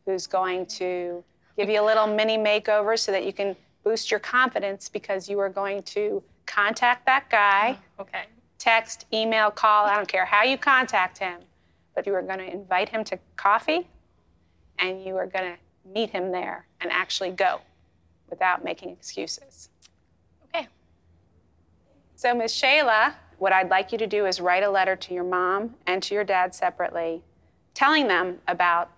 who's 0.06 0.28
going 0.28 0.66
to 0.66 1.24
give 1.58 1.70
you 1.70 1.82
a 1.82 1.86
little 1.86 2.08
mini 2.08 2.38
makeover 2.38 2.98
so 2.98 3.12
that 3.12 3.26
you 3.26 3.34
can 3.34 3.56
boost 3.84 4.12
your 4.12 4.20
confidence 4.20 4.90
because 4.90 5.30
you 5.30 5.40
are 5.40 5.50
going 5.50 5.84
to 5.84 6.24
contact 6.46 7.06
that 7.06 7.30
guy. 7.30 7.78
Oh, 7.98 8.04
okay. 8.04 8.24
Text, 8.58 9.06
email, 9.14 9.52
call, 9.52 9.86
I 9.86 9.96
don't 9.96 10.08
care 10.08 10.26
how 10.26 10.44
you 10.44 10.58
contact 10.58 11.18
him, 11.18 11.42
but 11.96 12.06
you 12.06 12.14
are 12.14 12.22
going 12.22 12.40
to 12.40 12.52
invite 12.52 12.90
him 12.90 13.04
to 13.06 13.20
coffee 13.36 13.88
and 14.80 15.04
you 15.04 15.16
are 15.18 15.28
going 15.28 15.54
to 15.54 15.58
meet 15.94 16.10
him 16.10 16.32
there 16.32 16.66
and 16.82 16.92
actually 16.92 17.32
go 17.32 17.60
without 18.30 18.64
making 18.64 18.90
excuses. 18.90 19.70
Okay. 20.46 20.68
So, 22.16 22.34
Miss 22.34 22.60
Shayla, 22.60 23.14
what 23.38 23.52
I'd 23.54 23.70
like 23.70 23.92
you 23.92 23.98
to 23.98 24.08
do 24.08 24.26
is 24.26 24.40
write 24.40 24.64
a 24.64 24.70
letter 24.70 24.96
to 24.96 25.14
your 25.14 25.24
mom 25.24 25.76
and 25.86 26.02
to 26.04 26.16
your 26.16 26.24
dad 26.24 26.54
separately, 26.56 27.22
telling 27.74 28.08
them 28.08 28.40
about 28.48 28.92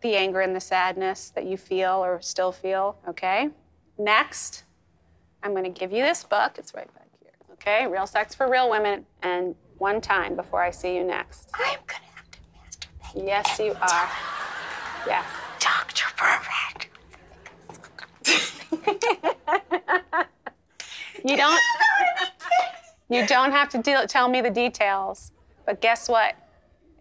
the 0.00 0.16
anger 0.16 0.40
and 0.40 0.56
the 0.56 0.60
sadness 0.60 1.30
that 1.30 1.44
you 1.46 1.56
feel 1.56 2.02
or 2.04 2.20
still 2.20 2.52
feel, 2.52 2.96
okay? 3.06 3.50
Next, 3.98 4.64
I'm 5.42 5.52
going 5.52 5.64
to 5.64 5.70
give 5.70 5.92
you 5.92 6.02
this 6.02 6.24
book. 6.24 6.56
It's 6.58 6.74
right 6.74 6.92
back 6.94 7.08
here, 7.20 7.32
okay? 7.52 7.86
Real 7.86 8.06
Sex 8.06 8.34
for 8.34 8.48
Real 8.48 8.70
Women, 8.70 9.04
and 9.22 9.54
one 9.78 10.00
time 10.00 10.36
before 10.36 10.62
I 10.62 10.70
see 10.70 10.96
you 10.96 11.04
next. 11.04 11.50
I'm 11.54 11.78
gonna 11.86 12.04
have 12.14 12.30
to 12.30 12.38
masturbate. 12.56 13.26
Yes, 13.26 13.58
you 13.58 13.72
are. 13.80 14.08
Yes. 15.06 15.24
Dr. 15.58 16.06
Burbank. 16.16 16.90
You 21.24 21.36
don't. 21.36 21.60
You 23.10 23.26
don't 23.26 23.50
have 23.50 23.68
to 23.70 23.78
deal, 23.78 24.06
tell 24.06 24.28
me 24.28 24.40
the 24.40 24.50
details, 24.50 25.32
but 25.66 25.80
guess 25.80 26.08
what? 26.08 26.36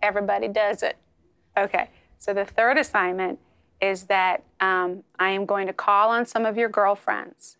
Everybody 0.01 0.47
does 0.47 0.81
it. 0.81 0.97
Okay. 1.55 1.89
So 2.17 2.33
the 2.33 2.45
third 2.45 2.77
assignment 2.77 3.39
is 3.81 4.03
that 4.05 4.43
um, 4.59 5.03
I 5.19 5.29
am 5.29 5.45
going 5.45 5.67
to 5.67 5.73
call 5.73 6.09
on 6.09 6.25
some 6.25 6.45
of 6.45 6.57
your 6.57 6.67
girlfriends 6.67 7.57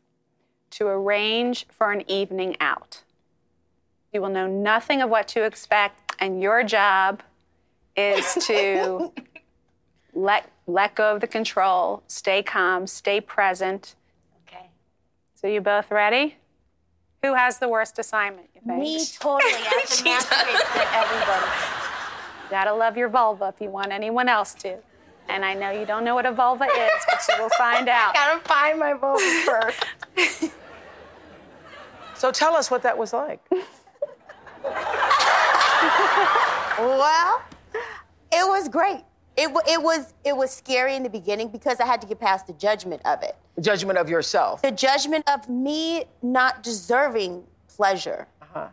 to 0.71 0.87
arrange 0.87 1.65
for 1.69 1.91
an 1.91 2.03
evening 2.09 2.57
out. 2.59 3.03
You 4.11 4.21
will 4.21 4.29
know 4.29 4.47
nothing 4.47 5.01
of 5.01 5.09
what 5.09 5.27
to 5.29 5.43
expect, 5.43 6.15
and 6.19 6.41
your 6.41 6.63
job 6.63 7.21
is 7.95 8.33
to 8.47 9.13
let 10.13 10.49
let 10.67 10.93
go 10.93 11.15
of 11.15 11.21
the 11.21 11.27
control, 11.27 12.03
stay 12.07 12.43
calm, 12.43 12.85
stay 12.85 13.21
present. 13.21 13.95
Okay. 14.47 14.69
So 15.33 15.47
you 15.47 15.61
both 15.61 15.89
ready? 15.89 16.37
Who 17.23 17.33
has 17.33 17.57
the 17.59 17.67
worst 17.67 17.99
assignment, 17.99 18.49
you 18.55 18.61
think? 18.65 18.79
Me 18.79 19.05
totally. 19.19 19.51
I 19.51 19.83
can 19.87 20.05
masturbate 20.05 20.73
to 20.73 20.97
everybody. 20.97 21.45
You 22.43 22.49
gotta 22.49 22.73
love 22.73 22.97
your 22.97 23.09
vulva 23.09 23.53
if 23.53 23.61
you 23.61 23.69
want 23.69 23.91
anyone 23.91 24.29
else 24.29 24.53
to. 24.55 24.77
And 25.27 25.45
I 25.45 25.53
know 25.53 25.69
you 25.71 25.85
don't 25.85 26.03
know 26.03 26.15
what 26.15 26.25
a 26.25 26.31
vulva 26.31 26.65
is, 26.65 27.05
but 27.09 27.21
you 27.29 27.43
will 27.43 27.49
find 27.57 27.87
out. 27.99 28.13
Gotta 28.15 28.39
find 28.47 28.79
my 28.79 28.93
vulva 28.93 29.23
first. 29.45 30.51
So 32.15 32.31
tell 32.33 32.53
us 32.53 32.69
what 32.69 32.81
that 32.83 32.97
was 32.97 33.13
like. 33.13 33.39
Well, 36.77 37.41
it 38.33 38.45
was 38.45 38.67
great. 38.67 39.05
It, 39.41 39.49
it 39.67 39.81
was 39.81 40.13
it 40.25 40.35
was 40.35 40.51
scary 40.51 40.95
in 40.95 41.03
the 41.03 41.09
beginning 41.09 41.47
because 41.47 41.79
I 41.79 41.85
had 41.85 42.01
to 42.01 42.07
get 42.07 42.19
past 42.19 42.45
the 42.47 42.53
judgment 42.53 43.01
of 43.05 43.23
it. 43.23 43.37
The 43.55 43.61
Judgment 43.61 43.97
of 43.97 44.09
yourself. 44.09 44.61
The 44.61 44.71
judgment 44.71 45.23
of 45.29 45.47
me 45.47 46.03
not 46.21 46.61
deserving 46.61 47.45
pleasure. 47.67 48.27
Uh-huh. 48.41 48.67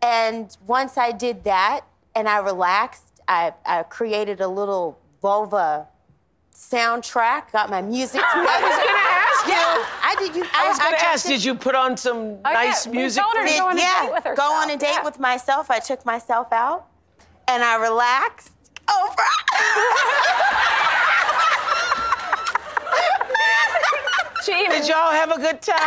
And 0.00 0.56
once 0.66 0.96
I 0.96 1.12
did 1.12 1.44
that 1.44 1.82
and 2.14 2.28
I 2.28 2.38
relaxed, 2.38 3.04
I, 3.28 3.52
I 3.66 3.82
created 3.82 4.40
a 4.40 4.48
little 4.48 4.98
vulva 5.20 5.86
soundtrack, 6.54 7.52
got 7.52 7.68
my 7.68 7.82
music 7.82 8.20
together. 8.32 8.48
I 8.48 8.62
was 8.62 8.76
gonna 8.86 8.98
ask 9.22 9.46
you. 9.46 9.52
Yeah, 9.52 9.86
I 10.02 10.16
did. 10.18 10.34
You, 10.36 10.44
I 10.54 10.68
was 10.68 10.78
gonna 10.78 10.96
tried 10.96 11.06
ask, 11.12 11.22
to- 11.26 11.28
did 11.32 11.44
you 11.44 11.54
put 11.54 11.74
on 11.74 11.96
some 11.96 12.16
Oh, 12.16 12.40
yeah, 12.46 12.52
nice 12.52 12.86
we 12.86 12.96
music? 12.96 13.22
told 13.22 13.36
her 13.36 13.46
to 13.46 13.52
for- 13.52 13.58
go 13.58 13.66
on 13.68 13.76
a 13.76 13.80
yeah, 13.80 14.02
date 14.06 14.12
with 14.24 14.36
go 14.36 14.52
on 14.52 14.70
a 14.70 14.76
date 14.78 14.88
yeah. 14.92 15.04
with 15.04 15.20
myself. 15.20 15.70
I 15.70 15.78
took 15.78 16.06
myself 16.06 16.52
out 16.52 16.86
and 17.48 17.62
I 17.62 17.76
relaxed. 17.76 18.52
Even 24.48 24.80
Did 24.80 24.88
y'all 24.88 25.10
have 25.10 25.30
a 25.30 25.38
good 25.38 25.60
time? 25.60 25.76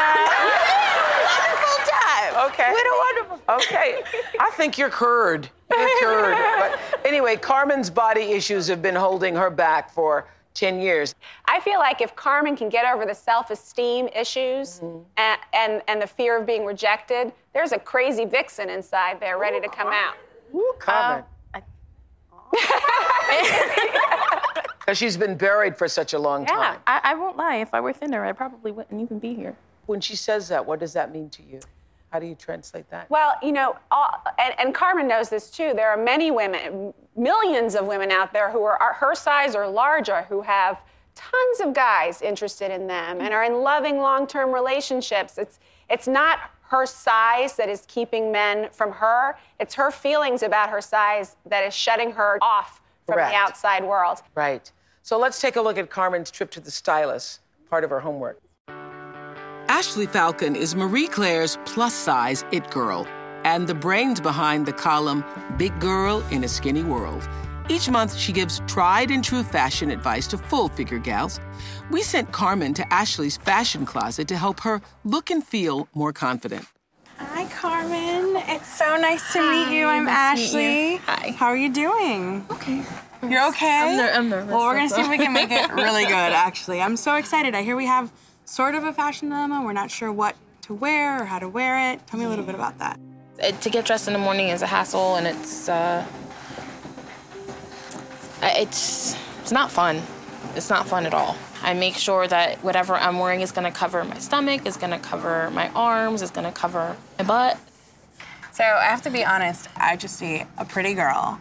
wonderful 1.50 1.86
time. 1.90 2.50
Okay. 2.50 2.72
What 2.72 2.86
a 2.86 2.96
wonderful. 3.06 3.54
Okay. 3.56 4.02
I 4.40 4.52
think 4.52 4.78
you're 4.78 4.90
curd. 4.90 5.50
You're 5.70 6.00
curd. 6.02 6.38
But 6.60 7.06
anyway, 7.06 7.36
Carmen's 7.36 7.90
body 7.90 8.32
issues 8.32 8.68
have 8.68 8.82
been 8.82 8.96
holding 8.96 9.36
her 9.36 9.50
back 9.50 9.92
for 9.92 10.28
10 10.54 10.80
years. 10.80 11.16
I 11.46 11.60
feel 11.62 11.80
like 11.80 12.02
if 12.02 12.16
Carmen 12.16 12.56
can 12.56 12.70
get 12.70 12.86
over 12.86 13.06
the 13.06 13.14
self-esteem 13.14 14.10
issues 14.16 14.82
mm-hmm. 14.82 15.00
and, 15.18 15.40
and, 15.54 15.82
and 15.88 16.02
the 16.02 16.08
fear 16.08 16.38
of 16.40 16.46
being 16.46 16.66
rejected, 16.66 17.32
there's 17.54 17.72
a 17.72 17.80
crazy 17.80 18.26
vixen 18.26 18.70
inside 18.70 19.20
there 19.20 19.38
ready 19.38 19.62
to 19.62 19.70
come 19.70 19.88
out. 19.88 20.16
Woo, 20.52 20.74
Carmen. 20.80 21.20
Um, 21.20 21.26
Because 24.80 24.98
she's 24.98 25.18
been 25.18 25.38
buried 25.38 25.78
for 25.78 25.88
such 25.88 26.14
a 26.14 26.20
long 26.20 26.48
Yeah. 26.48 26.56
time. 26.56 26.80
I, 26.88 27.00
I 27.04 27.14
won't 27.14 27.38
lie. 27.38 27.58
If 27.58 27.76
I 27.76 27.80
were 27.80 27.94
thinner, 27.94 28.26
I 28.26 28.32
probably 28.32 28.72
wouldn't 28.72 29.00
even 29.00 29.20
be 29.20 29.36
here. 29.36 29.56
When 29.86 30.02
she 30.02 30.16
says 30.16 30.48
that, 30.48 30.66
what 30.66 30.80
does 30.80 30.94
that 30.94 31.12
mean 31.14 31.30
to 31.30 31.44
you? 31.44 31.60
How 32.10 32.18
do 32.18 32.26
you 32.26 32.34
translate 32.34 32.90
that? 32.90 33.08
Well, 33.08 33.34
you 33.44 33.52
know, 33.52 33.76
all, 33.92 34.10
and, 34.40 34.56
and 34.60 34.74
Carmen 34.74 35.08
knows 35.08 35.30
this 35.30 35.52
too. 35.52 35.74
There 35.76 35.90
are 35.92 35.98
many 35.98 36.32
women, 36.32 36.92
millions 37.16 37.76
of 37.76 37.86
women 37.86 38.10
out 38.10 38.34
there 38.34 38.50
who 38.50 38.64
are, 38.64 38.82
are 38.82 38.94
her 38.94 39.14
size 39.14 39.54
or 39.54 39.68
larger 39.68 40.24
who 40.24 40.42
have 40.42 40.80
tons 41.14 41.60
of 41.60 41.76
guys 41.76 42.24
interested 42.24 42.72
in 42.72 42.88
them 42.88 43.22
and 43.22 43.32
are 43.32 43.44
in 43.44 43.62
loving 43.62 44.00
long-term 44.00 44.52
relationships. 44.52 45.38
It's 45.38 45.60
it's 45.88 46.08
not 46.08 46.40
her 46.70 46.86
size 46.86 47.56
that 47.56 47.70
is 47.70 47.84
keeping 47.88 48.32
men 48.32 48.70
from 48.72 48.92
her. 48.92 49.38
It's 49.60 49.76
her 49.76 49.92
feelings 49.92 50.44
about 50.44 50.70
her 50.70 50.82
size 50.82 51.36
that 51.46 51.64
is 51.66 51.74
shutting 51.74 52.12
her 52.12 52.38
off 52.42 52.82
from 53.06 53.16
Correct. 53.16 53.32
the 53.32 53.38
outside 53.38 53.84
world. 53.84 54.20
Right. 54.36 54.72
So 55.02 55.18
let's 55.18 55.42
take 55.42 55.56
a 55.56 55.62
look 55.62 55.78
at 55.78 55.90
Carmen's 55.90 56.30
trip 56.30 56.52
to 56.52 56.60
the 56.60 56.72
stylist, 56.72 57.42
part 57.70 57.84
of 57.84 57.90
her 57.90 58.00
homework. 58.00 58.40
Ashley 59.68 60.06
Falcon 60.06 60.56
is 60.56 60.76
Marie 60.76 61.08
Claire's 61.08 61.58
plus 61.66 61.94
size 61.94 62.44
it 62.52 62.70
girl 62.72 63.08
and 63.46 63.68
the 63.68 63.74
brains 63.74 64.20
behind 64.20 64.66
the 64.66 64.74
column 64.74 65.24
Big 65.58 65.78
Girl 65.80 66.24
in 66.32 66.44
a 66.44 66.48
Skinny 66.48 66.84
World. 66.84 67.28
Each 67.70 67.90
month, 67.90 68.18
she 68.18 68.32
gives 68.34 68.62
tried 68.68 69.12
and 69.12 69.24
true 69.24 69.44
fashion 69.44 69.92
advice 69.92 70.26
to 70.28 70.38
full 70.38 70.70
figure 70.70 70.98
gals. 71.00 71.40
We 71.92 72.02
sent 72.02 72.32
Carmen 72.32 72.74
to 72.74 72.94
Ashley's 72.94 73.38
fashion 73.38 73.86
closet 73.86 74.28
to 74.30 74.38
help 74.38 74.60
her 74.62 74.82
look 75.04 75.30
and 75.30 75.44
feel 75.44 75.88
more 75.94 76.12
confident. 76.12 76.66
Hi, 77.18 77.46
Carmen. 77.52 78.42
It's 78.48 78.76
so 78.78 78.98
nice 78.98 79.34
to 79.34 79.42
meet 79.42 79.76
you. 79.78 79.86
I'm 79.86 80.06
nice 80.06 80.52
to 80.52 80.58
meet 80.58 80.64
Ashley. 80.66 80.92
you. 80.94 80.98
Hi. 81.06 81.32
How 81.38 81.46
are 81.48 81.58
you 81.58 81.72
doing? 81.72 82.46
Okay. 82.50 82.84
You're 83.22 83.48
okay? 83.50 83.82
I'm, 83.92 83.98
ner- 83.98 84.12
I'm 84.14 84.30
nervous. 84.30 84.52
Well, 84.54 84.66
we're 84.66 84.76
gonna 84.76 84.90
see 84.90 85.02
if 85.02 85.10
we 85.10 85.18
can 85.18 85.34
make 85.34 85.52
it 85.52 85.72
really 85.74 86.06
good, 86.06 86.14
actually. 86.14 86.82
I'm 86.82 86.96
so 86.98 87.16
excited. 87.16 87.54
I 87.54 87.62
hear 87.62 87.76
we 87.76 87.86
have 87.86 88.12
sort 88.46 88.74
of 88.76 88.84
a 88.86 88.94
fashion 88.94 89.30
dilemma. 89.30 89.62
We're 89.64 89.74
not 89.74 89.92
sure 89.92 90.12
what 90.12 90.36
to 90.64 90.74
wear 90.74 91.22
or 91.22 91.26
how 91.26 91.38
to 91.40 91.50
wear 91.50 91.92
it. 91.94 92.08
Tell 92.08 92.20
me 92.20 92.26
a 92.26 92.30
little 92.30 92.46
bit 92.46 92.56
about 92.56 92.80
that. 92.80 92.98
Uh, 93.44 93.52
to 93.52 93.70
get 93.70 93.86
dressed 93.86 94.08
in 94.08 94.14
the 94.14 94.20
morning 94.20 94.48
is 94.50 94.62
a 94.62 94.68
hassle, 94.68 95.16
and 95.18 95.28
it's 95.28 95.68
uh, 95.70 96.06
I- 96.08 96.29
it's 98.42 99.16
it's 99.42 99.52
not 99.52 99.72
fun. 99.72 100.02
It's 100.56 100.70
not 100.70 100.88
fun 100.88 101.06
at 101.06 101.14
all. 101.14 101.36
I 101.62 101.74
make 101.74 101.96
sure 101.96 102.28
that 102.28 102.64
whatever 102.64 102.96
I'm 102.96 103.20
wearing 103.20 103.42
is 103.42 103.52
gonna 103.52 103.72
cover 103.72 104.04
my 104.04 104.18
stomach, 104.20 104.66
is 104.66 104.78
gonna 104.78 105.00
cover 105.00 105.50
my 105.52 105.70
arms, 105.70 106.22
is 106.22 106.32
gonna 106.32 106.52
cover 106.52 106.96
my 107.18 107.26
butt. 107.26 107.58
So 108.52 108.64
I 108.64 108.86
have 108.86 109.02
to 109.04 109.10
be 109.10 109.26
honest. 109.26 109.68
I 109.76 109.96
just 109.96 110.16
see 110.16 110.44
a 110.58 110.66
pretty 110.66 110.94
girl 110.94 111.40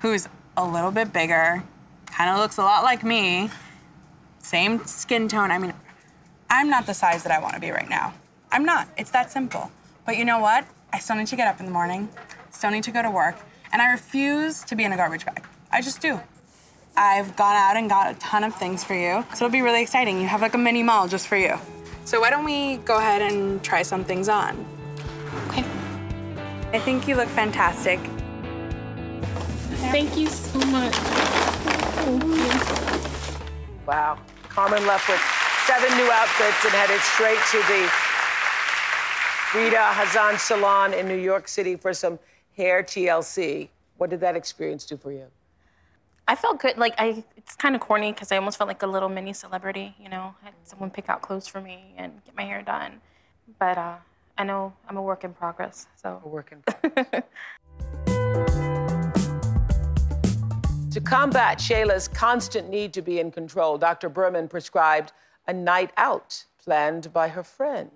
who's 0.00 0.28
a 0.56 0.64
little 0.64 0.90
bit 0.90 1.12
bigger, 1.12 1.62
kind 2.06 2.30
of 2.30 2.38
looks 2.38 2.58
a 2.58 2.62
lot 2.62 2.82
like 2.82 3.04
me, 3.04 3.50
same 4.38 4.84
skin 4.86 5.28
tone. 5.28 5.50
I 5.50 5.58
mean, 5.58 5.74
I'm 6.48 6.70
not 6.70 6.86
the 6.86 6.94
size 6.94 7.22
that 7.24 7.32
I 7.32 7.40
want 7.40 7.54
to 7.54 7.60
be 7.60 7.70
right 7.70 7.88
now. 7.88 8.14
I'm 8.52 8.64
not. 8.64 8.88
It's 8.96 9.10
that 9.10 9.30
simple. 9.30 9.70
But 10.04 10.16
you 10.16 10.24
know 10.24 10.38
what? 10.38 10.64
I 10.92 11.00
still 11.00 11.16
need 11.16 11.26
to 11.26 11.36
get 11.36 11.48
up 11.48 11.58
in 11.58 11.66
the 11.66 11.72
morning, 11.72 12.08
still 12.50 12.70
need 12.70 12.84
to 12.84 12.92
go 12.92 13.02
to 13.02 13.10
work, 13.10 13.36
and 13.72 13.82
I 13.82 13.90
refuse 13.90 14.62
to 14.64 14.76
be 14.76 14.84
in 14.84 14.92
a 14.92 14.96
garbage 14.96 15.26
bag. 15.26 15.44
I 15.72 15.82
just 15.82 16.00
do. 16.00 16.20
I've 16.98 17.36
gone 17.36 17.54
out 17.54 17.76
and 17.76 17.90
got 17.90 18.10
a 18.10 18.18
ton 18.18 18.42
of 18.42 18.54
things 18.54 18.82
for 18.82 18.94
you, 18.94 19.22
so 19.34 19.44
it'll 19.44 19.52
be 19.52 19.60
really 19.60 19.82
exciting. 19.82 20.18
You 20.18 20.26
have 20.28 20.40
like 20.40 20.54
a 20.54 20.58
mini 20.58 20.82
mall 20.82 21.08
just 21.08 21.28
for 21.28 21.36
you. 21.36 21.56
So 22.06 22.20
why 22.20 22.30
don't 22.30 22.44
we 22.44 22.78
go 22.78 22.96
ahead 22.96 23.20
and 23.20 23.62
try 23.62 23.82
some 23.82 24.02
things 24.02 24.30
on? 24.30 24.64
Okay. 25.48 25.64
I 26.72 26.78
think 26.78 27.06
you 27.06 27.14
look 27.16 27.28
fantastic. 27.28 28.00
Thank 29.90 30.16
you 30.16 30.26
so 30.28 30.58
much. 30.66 30.96
Wow. 33.86 34.18
Carmen 34.48 34.86
left 34.86 35.08
with 35.08 35.20
seven 35.66 35.94
new 35.98 36.10
outfits 36.10 36.64
and 36.64 36.72
headed 36.72 37.00
straight 37.00 37.40
to 37.50 37.58
the 37.68 37.90
Rita 39.54 39.76
Hazan 39.76 40.38
Salon 40.38 40.94
in 40.94 41.06
New 41.06 41.18
York 41.18 41.46
City 41.46 41.76
for 41.76 41.92
some 41.92 42.18
hair 42.56 42.82
TLC. 42.82 43.68
What 43.98 44.08
did 44.08 44.20
that 44.20 44.34
experience 44.34 44.86
do 44.86 44.96
for 44.96 45.12
you? 45.12 45.26
I 46.28 46.34
felt 46.34 46.60
good. 46.60 46.76
Like 46.76 46.94
I, 46.98 47.22
it's 47.36 47.54
kind 47.54 47.76
of 47.76 47.80
corny 47.80 48.12
because 48.12 48.32
I 48.32 48.36
almost 48.36 48.58
felt 48.58 48.66
like 48.66 48.82
a 48.82 48.86
little 48.86 49.08
mini 49.08 49.32
celebrity. 49.32 49.94
You 50.00 50.08
know, 50.08 50.34
had 50.42 50.54
someone 50.64 50.90
pick 50.90 51.08
out 51.08 51.22
clothes 51.22 51.46
for 51.46 51.60
me 51.60 51.94
and 51.96 52.12
get 52.24 52.36
my 52.36 52.42
hair 52.42 52.62
done. 52.62 53.00
But 53.60 53.78
uh, 53.78 53.94
I 54.36 54.44
know 54.44 54.72
I'm 54.88 54.96
a 54.96 55.02
work 55.02 55.22
in 55.22 55.32
progress. 55.32 55.86
So 56.02 56.20
a 56.24 56.28
work 56.28 56.52
in 56.52 56.62
progress. 56.62 57.22
to 60.90 61.00
combat 61.00 61.58
Shayla's 61.58 62.08
constant 62.08 62.70
need 62.70 62.92
to 62.94 63.02
be 63.02 63.20
in 63.20 63.30
control, 63.30 63.78
Dr. 63.78 64.08
Berman 64.08 64.48
prescribed 64.48 65.12
a 65.46 65.52
night 65.52 65.92
out 65.96 66.44
planned 66.58 67.12
by 67.12 67.28
her 67.28 67.44
friend. 67.44 67.90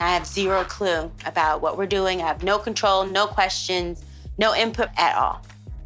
I 0.00 0.14
have 0.14 0.26
zero 0.26 0.64
clue 0.64 1.12
about 1.26 1.60
what 1.60 1.76
we're 1.76 1.86
doing. 1.86 2.22
I 2.22 2.28
have 2.28 2.42
no 2.42 2.58
control, 2.58 3.04
no 3.04 3.26
questions, 3.26 4.02
no 4.38 4.54
input 4.54 4.88
at 4.96 5.14
all. 5.16 5.42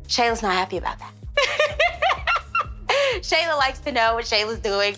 Shayla's 0.09 0.43
not 0.43 0.53
happy 0.53 0.77
about 0.77 0.99
that. 0.99 1.13
Shayla 3.21 3.57
likes 3.59 3.81
to 3.81 3.93
know 3.93 4.15
what 4.15 4.25
Shayla's 4.25 4.61
doing. 4.61 4.97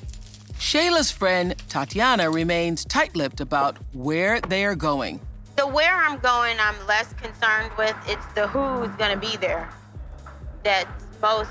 Shayla's 0.58 1.10
friend 1.10 1.54
Tatiana 1.68 2.30
remains 2.30 2.84
tight 2.84 3.16
lipped 3.16 3.40
about 3.40 3.78
where 3.92 4.40
they 4.40 4.64
are 4.64 4.74
going. 4.74 5.20
The 5.56 5.66
where 5.66 5.94
I'm 5.94 6.18
going, 6.18 6.56
I'm 6.60 6.74
less 6.86 7.12
concerned 7.14 7.72
with. 7.78 7.96
It's 8.06 8.26
the 8.34 8.46
who's 8.48 8.94
gonna 8.96 9.16
be 9.16 9.36
there 9.36 9.70
that's 10.62 11.04
most 11.22 11.50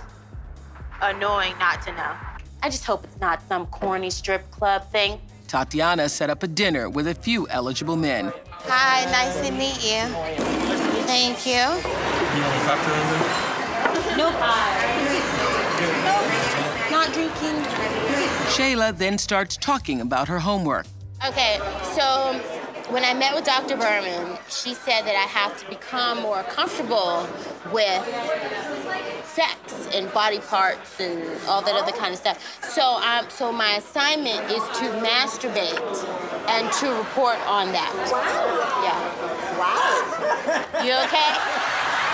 annoying 1.02 1.58
not 1.58 1.82
to 1.84 1.92
know. 1.94 2.14
I 2.62 2.70
just 2.70 2.86
hope 2.86 3.04
it's 3.04 3.20
not 3.20 3.42
some 3.48 3.66
corny 3.68 4.10
strip 4.10 4.50
club 4.52 4.90
thing. 4.92 5.22
Tatiana 5.48 6.10
set 6.10 6.30
up 6.30 6.44
a 6.44 6.48
dinner 6.48 6.90
with 6.90 7.08
a 7.08 7.16
few 7.16 7.48
eligible 7.50 7.96
men. 7.96 8.34
Hi, 8.50 9.06
nice 9.12 9.36
to 9.48 9.54
meet 9.54 9.82
you. 9.84 10.08
Thank 11.06 11.46
you. 11.46 13.47
Nope. 14.18 14.34
Not 16.90 17.14
drinking. 17.14 17.62
Shayla 18.50 18.98
then 18.98 19.20
starts 19.20 19.58
talking 19.58 20.02
about 20.02 20.28
her 20.28 20.40
homework. 20.40 20.88
Okay, 21.28 21.60
so 21.94 22.34
when 22.90 23.06
I 23.06 23.14
met 23.14 23.36
with 23.36 23.46
Dr. 23.46 23.78
Berman, 23.78 24.40
she 24.50 24.74
said 24.74 25.04
that 25.04 25.16
I 25.16 25.28
have 25.30 25.56
to 25.60 25.70
become 25.70 26.24
more 26.24 26.42
comfortable 26.44 27.28
with 27.72 28.04
sex 29.24 29.88
and 29.94 30.12
body 30.14 30.40
parts 30.40 31.00
and 31.00 31.22
all 31.48 31.62
that 31.62 31.76
other 31.76 31.92
kind 31.92 32.12
of 32.12 32.20
stuff. 32.20 32.40
So, 32.64 32.82
um, 32.82 33.30
so 33.30 33.52
my 33.52 33.76
assignment 33.76 34.50
is 34.50 34.64
to 34.80 34.86
masturbate 34.98 35.78
and 36.50 36.72
to 36.74 36.90
report 36.98 37.38
on 37.46 37.72
that. 37.72 37.94
Wow. 38.10 38.82
Yeah. 38.82 38.98
Wow. 39.62 40.84
You 40.84 40.94
okay? 41.06 41.38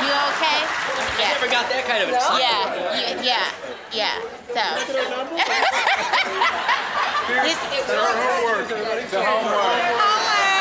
You 0.04 0.12
okay? 0.36 0.83
I 0.95 1.34
never 1.34 1.47
got 1.51 1.69
that 1.69 1.86
kind 1.88 2.03
of 2.03 2.10
an 2.10 2.15
Yeah, 2.15 2.73
assignment. 2.73 3.25
yeah, 3.25 3.47
yeah. 3.91 4.21
So. 4.53 4.63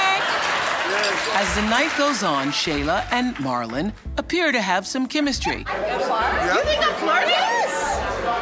As 1.35 1.55
the 1.57 1.63
night 1.63 1.91
goes 1.99 2.23
on, 2.23 2.49
Shayla 2.49 3.07
and 3.11 3.35
Marlon 3.37 3.93
appear 4.19 4.53
to 4.53 4.61
have 4.61 4.87
some 4.87 5.07
chemistry. 5.07 5.59
You 5.59 5.65
think 5.65 6.87
I'm 6.87 6.95
flirting? 7.01 7.35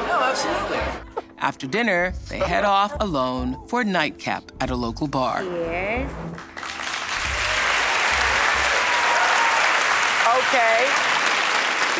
No, 0.08 0.20
absolutely. 0.22 1.24
After 1.38 1.66
dinner, 1.66 2.12
they 2.28 2.38
head 2.38 2.64
off 2.64 2.94
alone 3.00 3.56
for 3.68 3.80
a 3.80 3.84
nightcap 3.84 4.44
at 4.60 4.70
a 4.70 4.76
local 4.76 5.06
bar. 5.06 5.42
Yes. 5.42 6.10
Okay. 10.40 11.09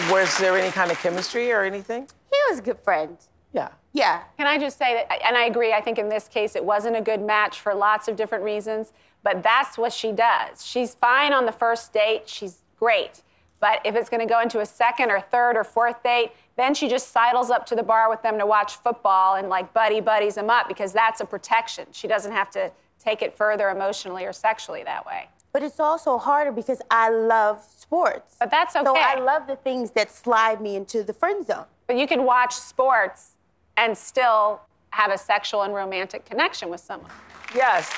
Was 0.09 0.37
there 0.39 0.57
any 0.57 0.71
kind 0.71 0.91
of 0.91 0.99
chemistry 0.99 1.53
or 1.53 1.63
anything? 1.63 2.09
He 2.31 2.39
was 2.51 2.61
a 2.61 2.63
good 2.63 2.79
friend. 2.81 3.17
Yeah. 3.53 3.69
Yeah. 3.93 4.23
Can 4.37 4.47
I 4.47 4.59
just 4.59 4.79
say 4.79 4.95
that, 4.95 5.27
and 5.27 5.37
I 5.37 5.45
agree, 5.45 5.73
I 5.73 5.81
think 5.81 5.99
in 5.99 6.09
this 6.09 6.29
case 6.29 6.55
it 6.55 6.65
wasn't 6.65 6.97
a 6.97 7.01
good 7.01 7.21
match 7.21 7.61
for 7.61 7.75
lots 7.75 8.09
of 8.09 8.17
different 8.17 8.45
reasons, 8.45 8.93
but 9.23 9.43
that's 9.43 9.77
what 9.77 9.93
she 9.93 10.13
does. 10.13 10.65
She's 10.65 10.95
fine 10.95 11.33
on 11.33 11.47
the 11.47 11.53
first 11.53 11.93
date, 11.93 12.29
she's 12.29 12.63
great. 12.79 13.23
But 13.59 13.81
if 13.85 13.95
it's 13.95 14.09
gonna 14.09 14.27
go 14.27 14.41
into 14.41 14.61
a 14.61 14.67
second 14.67 15.11
or 15.11 15.21
third 15.21 15.57
or 15.57 15.65
fourth 15.65 16.03
date, 16.03 16.33
then 16.57 16.75
she 16.75 16.89
just 16.89 17.11
sidles 17.11 17.51
up 17.51 17.67
to 17.67 17.75
the 17.75 17.83
bar 17.83 18.09
with 18.09 18.23
them 18.23 18.39
to 18.39 18.47
watch 18.47 18.77
football 18.77 19.35
and 19.35 19.49
like 19.49 19.73
buddy 19.75 20.01
buddies 20.01 20.37
them 20.37 20.51
up 20.51 20.69
because 20.69 20.93
that's 20.93 21.21
a 21.21 21.25
protection. 21.25 21.87
She 21.91 22.07
doesn't 22.07 22.33
have 22.33 22.51
to 22.53 22.71
take 22.99 23.23
it 23.23 23.37
further 23.37 23.69
emotionally 23.71 24.25
or 24.25 24.33
sexually 24.33 24.85
that 24.85 25.05
way. 25.05 25.29
But 25.53 25.63
it's 25.63 25.81
also 25.81 26.17
harder 26.19 26.53
because 26.53 26.81
I 26.91 27.11
love 27.11 27.63
sports. 27.77 28.37
But 28.39 28.51
that's 28.51 28.77
okay. 28.77 28.85
So 28.85 28.95
I 28.97 29.19
love 29.19 29.47
the 29.47 29.57
things 29.57 29.91
that 29.93 30.11
slide 30.11 30.61
me 30.61 30.77
into 30.77 31.03
the 31.03 31.13
friend 31.13 31.45
zone. 31.45 31.65
But 31.87 31.97
you 31.97 32.07
can 32.07 32.25
watch 32.25 32.55
sports 32.55 33.33
and 33.77 33.97
still 33.99 34.61
have 34.91 35.11
a 35.11 35.19
sexual 35.19 35.63
and 35.63 35.75
romantic 35.75 36.25
connection 36.25 36.69
with 36.69 36.81
someone. 36.81 37.11
Yes. 37.55 37.91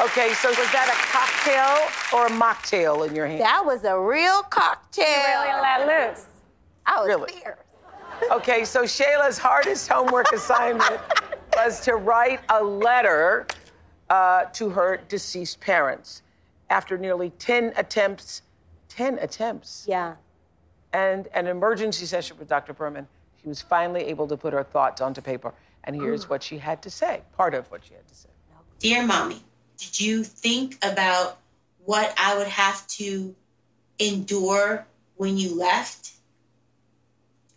Okay, 0.00 0.32
so 0.34 0.48
was 0.48 0.56
that 0.72 0.88
a 0.88 0.98
cocktail 1.12 2.18
or 2.18 2.26
a 2.26 2.30
mocktail 2.30 3.06
in 3.06 3.14
your 3.14 3.26
hand? 3.26 3.40
That 3.42 3.62
was 3.64 3.84
a 3.84 3.98
real 3.98 4.42
cocktail. 4.44 5.04
You 5.06 5.48
really 5.48 5.60
let 5.60 6.10
loose. 6.14 6.26
I 6.86 6.98
was 6.98 7.06
Really? 7.08 7.32
fierce. 7.32 7.58
Okay, 8.32 8.64
so 8.64 8.82
Shayla's 8.84 9.38
hardest 9.38 9.88
homework 9.88 10.32
assignment 10.32 11.00
was 11.56 11.80
to 11.80 11.96
write 11.96 12.40
a 12.48 12.62
letter 12.62 13.46
uh, 14.10 14.44
to 14.54 14.68
her 14.70 15.00
deceased 15.08 15.60
parents 15.60 16.22
after 16.72 16.96
nearly 16.96 17.30
10 17.38 17.74
attempts. 17.76 18.42
10 18.88 19.18
attempts. 19.18 19.84
Yeah. 19.86 20.14
And 20.92 21.28
an 21.34 21.46
emergency 21.46 22.06
session 22.06 22.38
with 22.38 22.48
Dr. 22.48 22.72
Berman. 22.72 23.06
She 23.40 23.48
was 23.48 23.60
finally 23.60 24.04
able 24.04 24.26
to 24.28 24.36
put 24.36 24.52
her 24.54 24.64
thoughts 24.64 25.00
onto 25.00 25.20
paper. 25.20 25.52
And 25.84 25.94
here's 25.94 26.24
mm. 26.24 26.30
what 26.30 26.42
she 26.42 26.58
had 26.58 26.80
to 26.82 26.90
say, 26.90 27.22
part 27.36 27.54
of 27.54 27.70
what 27.70 27.84
she 27.84 27.92
had 27.94 28.08
to 28.08 28.14
say. 28.14 28.28
Dear 28.78 29.06
mommy, 29.06 29.42
did 29.76 30.00
you 30.00 30.24
think 30.24 30.76
about 30.82 31.38
what 31.84 32.14
I 32.16 32.38
would 32.38 32.48
have 32.48 32.86
to 32.98 33.34
endure 33.98 34.86
when 35.16 35.36
you 35.36 35.54
left? 35.54 36.12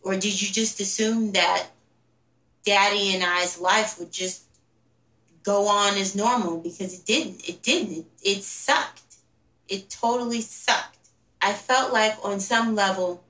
Or 0.04 0.14
did 0.14 0.42
you 0.42 0.50
just 0.52 0.80
assume 0.80 1.32
that 1.32 1.68
daddy 2.66 3.14
and 3.16 3.24
I's 3.24 3.60
life 3.60 3.98
would 3.98 4.12
just 4.12 4.44
go 5.44 5.68
on 5.68 5.98
as 5.98 6.16
normal? 6.16 6.60
Because 6.60 7.00
it 7.00 7.06
didn't. 7.06 7.48
It 7.48 7.62
didn't. 7.62 7.98
It, 7.98 8.06
it 8.24 8.44
sucked. 8.44 9.05
It 9.68 9.90
totally 9.90 10.42
sucked. 10.42 11.10
I 11.42 11.54
felt 11.54 11.94
like 11.94 12.18
on 12.24 12.40
some 12.40 12.76
level 12.76 13.24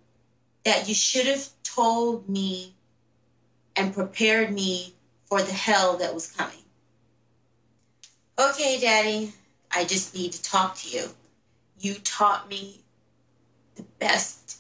that 0.63 0.87
you 0.87 0.93
should 0.93 1.27
have 1.27 1.49
told 1.63 2.27
me 2.29 2.75
and 3.75 3.93
prepared 3.93 4.53
me 4.53 4.95
for 5.25 5.41
the 5.41 5.53
hell 5.53 5.97
that 5.97 6.13
was 6.13 6.31
coming. 6.31 6.63
Okay, 8.37 8.79
Daddy, 8.79 9.33
I 9.71 9.85
just 9.85 10.13
need 10.15 10.33
to 10.33 10.41
talk 10.41 10.75
to 10.77 10.89
you. 10.89 11.09
You 11.79 11.95
taught 11.95 12.49
me 12.49 12.81
the 13.75 13.83
best 13.99 14.59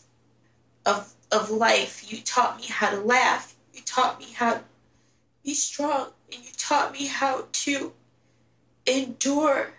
of, 0.85 1.13
of 1.31 1.49
life. 1.49 2.11
You 2.11 2.19
taught 2.19 2.57
me 2.57 2.67
how 2.67 2.89
to 2.89 2.99
laugh. 3.01 3.55
You 3.73 3.81
taught 3.81 4.19
me 4.19 4.27
how 4.33 4.55
to 4.55 4.61
be 5.43 5.53
strong. 5.53 6.07
And 6.31 6.43
you 6.43 6.51
taught 6.57 6.91
me 6.91 7.07
how 7.07 7.47
to 7.51 7.93
endure 8.85 9.71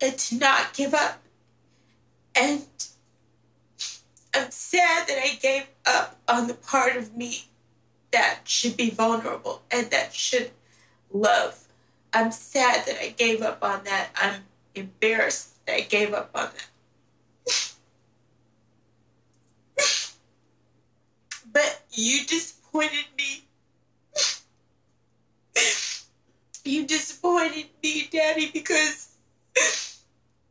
and 0.00 0.16
to 0.16 0.36
not 0.36 0.74
give 0.74 0.94
up. 0.94 1.19
And 2.34 2.64
I'm 4.34 4.50
sad 4.50 5.08
that 5.08 5.18
I 5.22 5.38
gave 5.40 5.66
up 5.86 6.16
on 6.28 6.46
the 6.46 6.54
part 6.54 6.96
of 6.96 7.16
me 7.16 7.44
that 8.12 8.40
should 8.44 8.76
be 8.76 8.90
vulnerable 8.90 9.62
and 9.70 9.90
that 9.90 10.14
should 10.14 10.50
love. 11.12 11.66
I'm 12.12 12.32
sad 12.32 12.86
that 12.86 13.02
I 13.02 13.10
gave 13.10 13.42
up 13.42 13.62
on 13.62 13.84
that. 13.84 14.10
I'm 14.16 14.42
embarrassed 14.74 15.64
that 15.66 15.76
I 15.76 15.80
gave 15.82 16.12
up 16.12 16.30
on 16.34 16.44
that. 16.46 16.66
but 21.52 21.82
you 21.92 22.24
disappointed 22.26 23.06
me. 23.16 23.44
You 26.64 26.86
disappointed 26.86 27.66
me, 27.82 28.08
Daddy, 28.10 28.50
because 28.52 29.08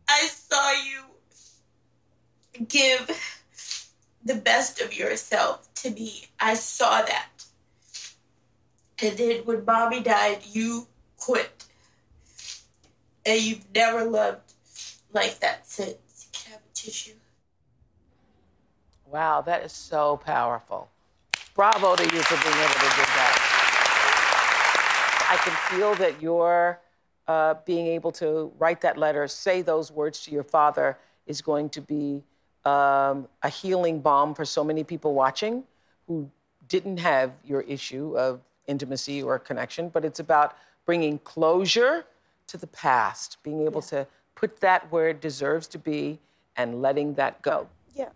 I 0.07 0.27
saw 0.27 0.71
you 0.71 1.03
give 2.67 3.09
the 4.23 4.35
best 4.35 4.81
of 4.81 4.95
yourself 4.97 5.73
to 5.75 5.91
me. 5.91 6.25
I 6.39 6.53
saw 6.55 7.01
that. 7.01 7.29
And 9.01 9.17
then 9.17 9.41
when 9.45 9.63
mommy 9.65 10.01
died, 10.01 10.39
you 10.51 10.87
quit. 11.17 11.65
And 13.25 13.41
you've 13.41 13.65
never 13.73 14.03
loved 14.03 14.53
like 15.13 15.39
that 15.39 15.67
since. 15.67 16.27
Can 16.33 16.51
I 16.51 16.55
have 16.55 16.61
a 16.61 16.73
tissue? 16.73 17.13
Wow, 19.05 19.41
that 19.41 19.63
is 19.63 19.71
so 19.71 20.17
powerful. 20.17 20.89
Bravo 21.55 21.95
to 21.95 22.03
you 22.03 22.21
for 22.21 22.43
being 22.43 22.63
able 22.63 22.73
to 22.73 22.79
do 22.79 23.03
that. 23.17 23.55
I 25.31 25.37
can 25.37 25.53
feel 25.69 25.95
that 25.95 26.21
your 26.21 26.79
uh, 27.27 27.55
being 27.65 27.87
able 27.87 28.11
to 28.13 28.51
write 28.57 28.81
that 28.81 28.97
letter, 28.97 29.27
say 29.27 29.61
those 29.61 29.91
words 29.91 30.23
to 30.23 30.31
your 30.31 30.43
father, 30.43 30.97
is 31.27 31.41
going 31.41 31.69
to 31.69 31.81
be 31.81 32.23
um, 32.65 33.27
a 33.43 33.49
healing 33.49 33.99
balm 33.99 34.33
for 34.33 34.45
so 34.45 34.63
many 34.63 34.83
people 34.83 35.13
watching 35.13 35.63
who 36.07 36.29
didn't 36.67 36.97
have 36.97 37.31
your 37.43 37.61
issue 37.61 38.17
of 38.17 38.41
intimacy 38.67 39.21
or 39.23 39.39
connection, 39.39 39.89
but 39.89 40.05
it's 40.05 40.19
about 40.19 40.55
bringing 40.85 41.19
closure 41.19 42.05
to 42.47 42.57
the 42.57 42.67
past, 42.67 43.37
being 43.43 43.65
able 43.65 43.81
to 43.81 44.05
put 44.35 44.59
that 44.61 44.91
where 44.91 45.09
it 45.09 45.21
deserves 45.21 45.67
to 45.67 45.77
be 45.77 46.19
and 46.55 46.81
letting 46.81 47.13
that 47.15 47.41
go. 47.41 47.67
Yeah. 47.95 48.09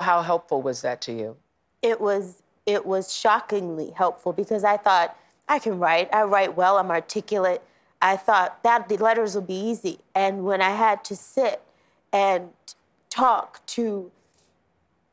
How 0.00 0.22
helpful 0.22 0.62
was 0.62 0.82
that 0.82 1.00
to 1.02 1.12
you? 1.12 1.36
It 1.82 2.00
was 2.00 2.42
it 2.64 2.84
was 2.84 3.12
shockingly 3.12 3.90
helpful 3.90 4.32
because 4.32 4.64
I 4.64 4.76
thought 4.76 5.16
I 5.48 5.60
can 5.60 5.78
write. 5.78 6.12
I 6.12 6.24
write 6.24 6.56
well. 6.56 6.78
I'm 6.78 6.90
articulate. 6.90 7.62
I 8.02 8.16
thought 8.16 8.62
that 8.64 8.88
the 8.88 8.96
letters 8.96 9.34
will 9.34 9.42
be 9.42 9.54
easy. 9.54 10.00
And 10.14 10.44
when 10.44 10.60
I 10.60 10.70
had 10.70 11.04
to 11.04 11.16
sit 11.16 11.62
and 12.12 12.50
talk 13.16 13.64
to 13.66 14.10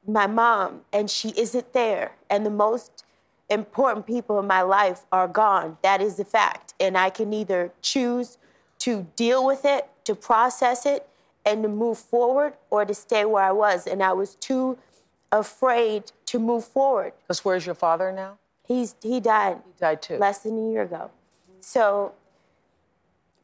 my 0.05 0.27
mom 0.27 0.81
and 0.91 1.09
she 1.09 1.29
isn't 1.37 1.71
there 1.73 2.11
and 2.29 2.45
the 2.45 2.49
most 2.49 3.05
important 3.49 4.05
people 4.05 4.39
in 4.39 4.47
my 4.47 4.61
life 4.61 5.05
are 5.11 5.27
gone, 5.27 5.77
that 5.81 6.01
is 6.01 6.19
a 6.19 6.25
fact. 6.25 6.73
And 6.79 6.97
I 6.97 7.09
can 7.09 7.33
either 7.33 7.71
choose 7.81 8.37
to 8.79 9.07
deal 9.15 9.45
with 9.45 9.63
it, 9.63 9.87
to 10.05 10.15
process 10.15 10.85
it, 10.85 11.07
and 11.45 11.63
to 11.63 11.69
move 11.69 11.97
forward 11.97 12.53
or 12.69 12.83
to 12.85 12.93
stay 12.93 13.23
where 13.25 13.43
I 13.43 13.51
was. 13.51 13.87
And 13.87 14.01
I 14.01 14.13
was 14.13 14.35
too 14.35 14.77
afraid 15.31 16.11
to 16.27 16.39
move 16.39 16.65
forward. 16.65 17.13
Because 17.21 17.45
where's 17.45 17.65
your 17.65 17.75
father 17.75 18.11
now? 18.11 18.37
He's 18.65 18.95
he 19.01 19.19
died. 19.19 19.57
He 19.65 19.71
died 19.79 20.01
too. 20.01 20.17
Less 20.17 20.39
than 20.39 20.57
a 20.57 20.71
year 20.71 20.83
ago. 20.83 21.11
So 21.59 22.13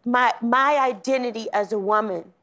my 0.05 0.34
my 0.41 0.78
identity 0.80 1.47
as 1.53 1.72
a 1.74 1.80
woman 1.80 2.34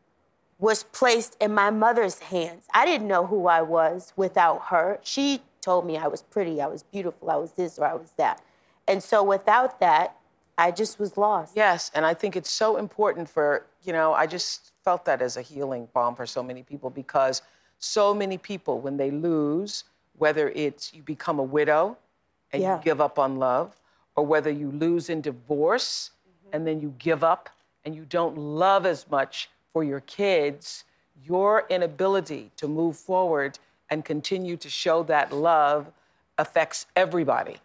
was 0.59 0.83
placed 0.85 1.37
in 1.41 1.53
my 1.55 1.71
mother's 1.71 2.19
hands. 2.19 2.67
I 2.73 2.87
didn't 2.87 3.09
know 3.09 3.27
who 3.27 3.47
I 3.47 3.63
was 3.63 4.13
without 4.17 4.67
her. 4.67 4.99
She 5.03 5.43
told 5.61 5.85
me 5.87 5.97
I 5.99 6.07
was 6.07 6.23
pretty, 6.23 6.61
I 6.61 6.67
was 6.67 6.83
beautiful, 6.83 7.31
I 7.31 7.37
was 7.37 7.53
this 7.53 7.79
or 7.79 7.85
I 7.85 7.95
was 7.95 8.13
that. 8.17 8.43
And 8.89 9.03
so 9.03 9.23
without 9.23 9.81
that, 9.81 10.17
I 10.57 10.71
just 10.71 10.99
was 10.99 11.19
lost. 11.19 11.55
Yes, 11.55 11.91
and 11.95 12.07
I 12.07 12.15
think 12.15 12.35
it's 12.37 12.51
so 12.51 12.77
important 12.79 13.29
for, 13.29 13.67
you 13.83 13.93
know, 13.93 14.15
I 14.15 14.27
just 14.27 14.73
felt 14.85 15.05
that 15.05 15.21
as 15.21 15.37
a 15.37 15.43
healing 15.43 15.89
balm 15.93 16.15
for 16.15 16.25
so 16.25 16.43
many 16.43 16.63
people 16.63 16.89
because 16.89 17.43
so 17.79 18.15
many 18.15 18.39
people, 18.39 18.81
when 18.81 18.97
they 18.97 19.11
lose, 19.11 19.85
whether 20.17 20.49
it's 20.51 20.95
you 20.95 21.03
become 21.03 21.39
a 21.39 21.43
widow 21.43 21.99
and 22.53 22.63
Yeah. 22.63 22.79
you 22.79 22.83
give 22.83 23.03
up 23.03 23.19
on 23.19 23.37
love, 23.37 23.77
or 24.15 24.25
whether 24.25 24.51
you 24.51 24.71
lose 24.71 25.11
in 25.11 25.21
divorce 25.21 26.13
and 26.53 26.67
then 26.67 26.81
you 26.81 26.95
give 26.99 27.23
up 27.23 27.51
and 27.85 27.95
you 27.95 28.07
don't 28.07 28.39
love 28.39 28.87
as 28.87 29.11
much 29.11 29.51
for 29.77 29.85
your 29.85 30.01
kids, 30.01 30.85
your 31.23 31.67
inability 31.69 32.51
to 32.57 32.67
move 32.67 32.97
forward 32.97 33.59
and 33.91 34.07
continue 34.07 34.57
to 34.57 34.71
show 34.71 35.03
that 35.03 35.31
love 35.35 35.93
affects 36.39 36.87
everybody. 36.97 37.59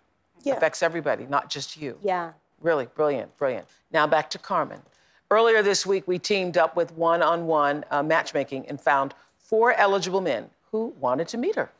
Yeah. 0.44 0.56
Affects 0.56 0.84
everybody, 0.84 1.26
not 1.30 1.50
just 1.50 1.82
you. 1.82 1.98
Yeah. 2.04 2.34
Really 2.60 2.88
brilliant, 2.96 3.38
brilliant. 3.38 3.66
Now 3.94 4.08
back 4.08 4.30
to 4.32 4.38
Carmen. 4.38 4.82
Earlier 5.30 5.64
this 5.64 5.86
week, 5.86 6.06
we 6.06 6.20
teamed 6.20 6.58
up 6.58 6.76
with 6.76 6.92
one 6.98 7.22
on 7.22 7.48
one 7.48 7.86
matchmaking 8.04 8.66
and 8.68 8.82
found 8.82 9.14
four 9.38 9.72
eligible 9.76 10.20
men 10.20 10.50
who 10.70 10.94
wanted 11.00 11.30
to 11.30 11.38
meet 11.38 11.56
her. 11.56 11.72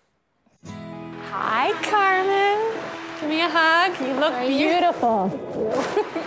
Hi, 1.30 1.74
Carmen. 1.84 2.82
Give 3.20 3.28
me 3.28 3.42
a 3.42 3.50
hug. 3.50 4.00
You 4.00 4.14
look 4.14 4.48
beautiful. 4.48 5.28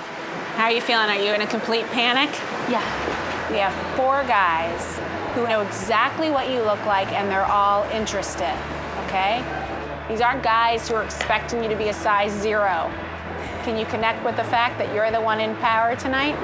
How 0.56 0.64
are 0.64 0.72
you 0.72 0.82
feeling? 0.82 1.08
Are 1.08 1.16
you 1.16 1.32
in 1.32 1.40
a 1.40 1.46
complete 1.46 1.86
panic? 1.86 2.28
Yeah. 2.70 3.03
We 3.50 3.58
have 3.58 3.74
four 3.96 4.24
guys 4.24 4.98
who 5.34 5.46
know 5.46 5.60
exactly 5.60 6.30
what 6.30 6.50
you 6.50 6.62
look 6.62 6.84
like 6.86 7.12
and 7.12 7.30
they're 7.30 7.44
all 7.44 7.84
interested, 7.90 8.54
okay? 9.06 9.44
These 10.08 10.20
aren't 10.20 10.42
guys 10.42 10.88
who 10.88 10.94
are 10.94 11.02
expecting 11.02 11.62
you 11.62 11.68
to 11.68 11.76
be 11.76 11.88
a 11.88 11.92
size 11.92 12.32
zero. 12.32 12.90
Can 13.64 13.78
you 13.78 13.86
connect 13.86 14.24
with 14.24 14.36
the 14.36 14.44
fact 14.44 14.78
that 14.78 14.94
you're 14.94 15.10
the 15.10 15.20
one 15.20 15.40
in 15.40 15.56
power 15.56 15.96
tonight? 15.96 16.36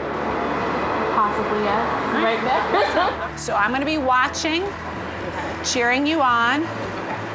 Possibly, 1.15 1.65
yes. 1.65 2.15
Right 2.15 2.41
there. 2.43 3.39
So 3.39 3.55
I'm 3.55 3.71
gonna 3.71 3.87
be 3.87 3.99
watching, 3.99 4.65
cheering 5.65 6.07
you 6.07 6.21
on, 6.21 6.63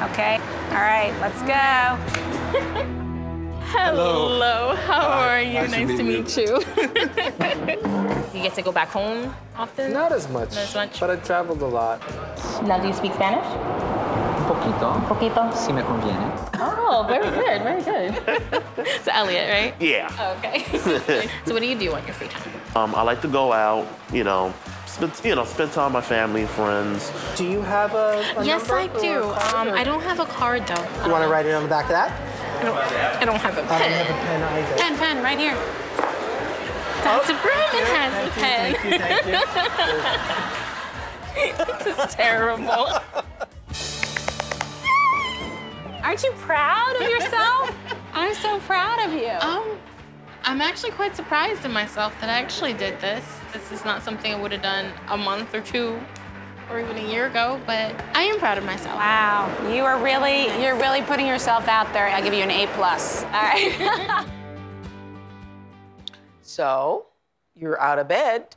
okay? 0.10 0.40
All 0.70 0.82
right, 0.82 1.14
let's 1.22 1.42
go. 1.42 3.02
Hello. 3.78 4.74
How 4.88 5.02
are 5.02 5.42
you? 5.42 5.54
Nice 5.54 5.72
to 5.72 5.86
Nice 5.86 5.98
to 5.98 6.04
meet 6.04 6.26
meet 6.26 6.38
you. 6.38 6.52
you 8.34 8.44
get 8.44 8.56
to 8.56 8.62
go 8.62 8.72
back 8.72 8.88
home 8.88 9.36
often? 9.56 9.92
Not 9.92 10.14
as 10.14 10.30
much. 10.30 10.52
Not 10.56 10.64
as 10.64 10.76
much. 10.76 11.00
But 11.00 11.10
I 11.10 11.16
traveled 11.18 11.62
a 11.62 11.68
lot. 11.68 12.00
Now, 12.64 12.80
do 12.80 12.88
you 12.88 12.94
speak 12.94 13.14
Spanish? 13.14 13.46
Un 13.46 14.46
poquito. 14.48 14.90
Poquito. 15.08 15.54
Si 15.54 15.74
me 15.74 15.82
conviene. 15.82 16.32
Oh, 16.56 17.04
very 17.08 17.30
good, 17.30 17.64
very 17.64 17.82
good. 17.84 18.14
so 19.04 19.12
Elliot, 19.12 19.50
right? 19.50 19.74
Yeah. 19.82 20.38
Okay. 20.38 20.64
so 21.46 21.54
what 21.54 21.62
do 21.62 21.68
you 21.68 21.78
do 21.78 21.92
on 21.94 22.06
your 22.06 22.14
free 22.14 22.30
time? 22.30 22.54
Um, 22.76 22.96
I 22.96 23.02
like 23.02 23.22
to 23.22 23.28
go 23.28 23.52
out, 23.52 23.88
you 24.14 24.24
know, 24.24 24.54
spend, 24.86 25.12
you 25.24 25.36
know, 25.36 25.44
spend 25.44 25.74
time 25.74 25.92
with 25.94 26.04
my 26.04 26.08
family, 26.08 26.42
and 26.42 26.50
friends. 26.52 27.12
Do 27.36 27.46
you 27.46 27.62
have 27.62 27.94
a, 27.94 28.24
a 28.38 28.46
yes, 28.46 28.70
I 28.70 28.88
do. 28.88 29.24
Um, 29.24 29.76
I 29.76 29.84
don't 29.84 30.02
have 30.02 30.20
a 30.20 30.26
card 30.26 30.66
though. 30.68 31.04
You 31.04 31.12
want 31.12 31.24
to 31.24 31.30
write 31.30 31.46
it 31.46 31.54
on 31.54 31.64
the 31.64 31.70
back 31.70 31.86
of 31.86 31.92
that? 31.92 32.12
I 32.66 33.22
don't, 33.22 33.22
I 33.22 33.26
don't 33.26 33.40
have 33.42 33.58
a 33.58 33.64
I 33.64 33.68
pen. 33.68 33.94
I 33.94 34.08
don't 34.08 34.08
have 34.08 34.10
a 34.10 34.20
pen 34.26 34.42
either. 34.44 34.78
Pen, 34.78 34.98
pen, 34.98 35.24
right 35.24 35.38
here. 35.38 35.56
Dr. 37.04 37.34
Berman 37.44 37.86
has 37.94 38.14
a 38.28 38.32
pen. 38.32 38.74
Thank 38.74 38.86
you, 38.86 38.98
thank 38.98 39.26
you. 39.26 39.34
this 41.86 42.10
is 42.10 42.16
terrible. 42.16 42.88
Aren't 46.04 46.24
you 46.24 46.32
proud 46.38 46.96
of 46.96 47.10
yourself? 47.10 47.76
I'm 48.14 48.34
so 48.34 48.60
proud 48.62 49.08
of 49.08 49.14
you. 49.14 49.30
Um, 49.42 49.78
I'm 50.44 50.62
actually 50.62 50.92
quite 50.92 51.16
surprised 51.16 51.66
in 51.66 51.72
myself 51.72 52.14
that 52.22 52.30
I 52.30 52.40
actually 52.40 52.74
did 52.74 53.00
this. 53.00 53.24
This 53.54 53.72
is 53.72 53.86
not 53.86 54.02
something 54.02 54.34
I 54.34 54.40
would 54.40 54.52
have 54.52 54.64
done 54.64 54.92
a 55.10 55.18
month 55.18 55.54
or 55.54 55.62
two 55.62 56.00
or 56.70 56.80
even 56.80 56.98
a 56.98 57.12
year 57.12 57.28
ago, 57.28 57.60
but 57.66 57.96
I 58.14 58.24
am 58.24 58.40
proud 58.40 58.58
of 58.58 58.64
myself. 58.64 58.96
Wow, 58.96 59.54
you 59.74 59.84
are 59.84 60.02
really, 60.02 60.46
you're 60.62 60.76
really 60.76 61.02
putting 61.02 61.28
yourself 61.28 61.68
out 61.68 61.92
there. 61.94 62.08
I'll 62.08 62.24
give 62.24 62.34
you 62.34 62.44
an 62.44 62.52
A 62.52 62.68
plus. 62.74 63.24
All 63.24 63.32
right. 63.32 64.28
So 66.56 67.08
you're 67.54 67.78
out 67.82 68.00
of 68.00 68.08
bed, 68.08 68.56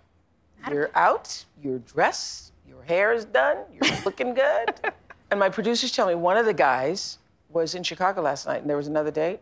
you're 0.70 0.90
out, 0.94 1.44
you're 1.60 1.80
dressed, 1.80 2.52
your 2.68 2.80
hair 2.84 3.12
is 3.12 3.24
done, 3.24 3.56
you're 3.72 3.90
looking 4.04 4.34
good. 4.34 4.74
And 5.30 5.40
my 5.40 5.48
producers 5.50 5.90
tell 5.90 6.06
me 6.06 6.14
one 6.14 6.36
of 6.36 6.46
the 6.46 6.54
guys 6.54 7.18
was 7.50 7.74
in 7.74 7.82
Chicago 7.82 8.22
last 8.22 8.46
night 8.46 8.60
and 8.60 8.70
there 8.70 8.76
was 8.76 8.86
another 8.86 9.10
date. 9.10 9.40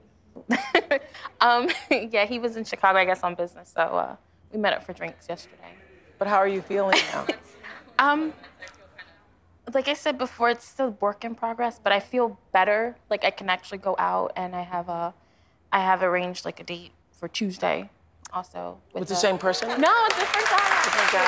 Um, 1.41 1.69
yeah, 1.91 2.25
he 2.25 2.39
was 2.39 2.57
in 2.57 2.65
Chicago, 2.65 2.99
I 2.99 3.05
guess, 3.05 3.23
on 3.23 3.35
business, 3.35 3.73
so 3.75 3.83
uh, 3.83 4.17
we 4.53 4.59
met 4.59 4.73
up 4.73 4.85
for 4.85 4.95
drinks 4.95 5.29
yesterday. 5.29 5.75
But 6.19 6.29
how 6.29 6.37
are 6.37 6.49
you 6.49 6.63
feeling 6.63 6.99
now? 7.13 7.27
Um, 7.99 8.33
like 9.73 9.89
I 9.89 9.95
said 9.95 10.19
before, 10.19 10.51
it's 10.51 10.67
still 10.67 10.91
work 11.01 11.25
in 11.25 11.35
progress, 11.35 11.81
but 11.83 11.93
I 11.93 12.01
feel 12.01 12.39
better. 12.53 12.97
Like 13.11 13.25
I 13.25 13.31
can 13.31 13.49
actually 13.49 13.79
go 13.79 13.97
out, 13.99 14.33
and 14.37 14.55
I 14.55 14.63
have 14.63 14.89
a, 14.89 15.15
I 15.73 15.81
have 15.81 16.03
arranged 16.03 16.45
like 16.45 16.61
a 16.61 16.65
date 16.65 16.93
for 17.13 17.29
Tuesday, 17.29 17.91
also 18.33 18.79
With 18.93 19.09
the 19.09 19.15
a- 19.15 19.17
same 19.17 19.39
person? 19.39 19.69
No, 19.81 19.93
it's 20.07 20.17
a 20.17 20.21
different 20.21 20.49
guy. 20.49 20.83
Different 20.85 21.13
guy. 21.13 21.23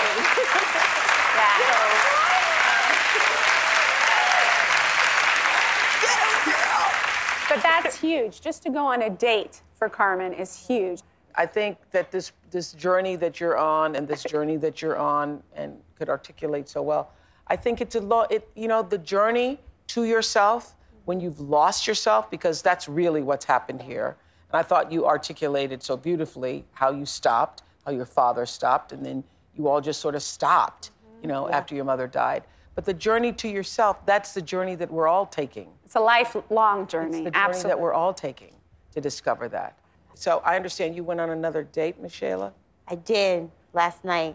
but 7.48 7.62
that's 7.62 8.00
huge. 8.00 8.40
Just 8.40 8.62
to 8.64 8.70
go 8.70 8.86
on 8.86 9.02
a 9.02 9.10
date 9.10 9.62
for 9.74 9.88
Carmen 9.88 10.32
is 10.32 10.66
huge. 10.66 11.00
I 11.34 11.46
think 11.46 11.78
that 11.92 12.10
this 12.10 12.32
this 12.50 12.72
journey 12.72 13.16
that 13.16 13.40
you're 13.40 13.56
on 13.56 13.96
and 13.96 14.08
this 14.08 14.22
journey 14.22 14.56
that 14.58 14.82
you're 14.82 14.96
on 14.96 15.42
and 15.54 15.76
could 15.96 16.08
articulate 16.08 16.68
so 16.68 16.82
well. 16.82 17.12
I 17.46 17.56
think 17.56 17.80
it's 17.80 17.94
a 17.94 18.00
lot. 18.00 18.32
It 18.32 18.48
you 18.54 18.68
know 18.68 18.82
the 18.82 18.98
journey 18.98 19.60
to 19.88 20.04
yourself 20.04 20.74
when 21.04 21.20
you've 21.20 21.40
lost 21.40 21.86
yourself 21.86 22.30
because 22.30 22.60
that's 22.62 22.88
really 22.88 23.22
what's 23.22 23.44
happened 23.44 23.82
here. 23.82 24.16
And 24.50 24.58
I 24.58 24.62
thought 24.62 24.90
you 24.90 25.06
articulated 25.06 25.82
so 25.82 25.96
beautifully 25.96 26.64
how 26.72 26.90
you 26.90 27.06
stopped, 27.06 27.62
how 27.84 27.92
your 27.92 28.06
father 28.06 28.44
stopped, 28.46 28.92
and 28.92 29.04
then 29.04 29.24
you 29.54 29.68
all 29.68 29.80
just 29.80 30.00
sort 30.00 30.14
of 30.14 30.22
stopped. 30.22 30.90
You 31.22 31.28
know 31.28 31.48
after 31.48 31.74
your 31.74 31.84
mother 31.84 32.06
died. 32.06 32.44
But 32.74 32.84
the 32.84 32.94
journey 32.94 33.32
to 33.32 33.48
yourself, 33.48 34.06
that's 34.06 34.34
the 34.34 34.40
journey 34.42 34.76
that 34.76 34.88
we're 34.88 35.08
all 35.08 35.26
taking. 35.26 35.68
It's 35.84 35.96
a 35.96 36.00
lifelong 36.00 36.86
journey. 36.86 37.08
It's 37.08 37.24
the 37.24 37.30
journey 37.32 37.44
Absolutely. 37.44 37.70
that 37.70 37.80
we're 37.80 37.92
all 37.92 38.14
taking 38.14 38.52
to 38.92 39.00
discover 39.00 39.48
that. 39.48 39.76
So 40.18 40.42
I 40.44 40.56
understand 40.56 40.96
you 40.96 41.04
went 41.04 41.20
on 41.20 41.30
another 41.30 41.62
date, 41.62 42.00
Miss 42.02 42.12
Shayla? 42.12 42.50
I 42.88 42.96
did 42.96 43.48
last 43.72 44.04
night. 44.04 44.34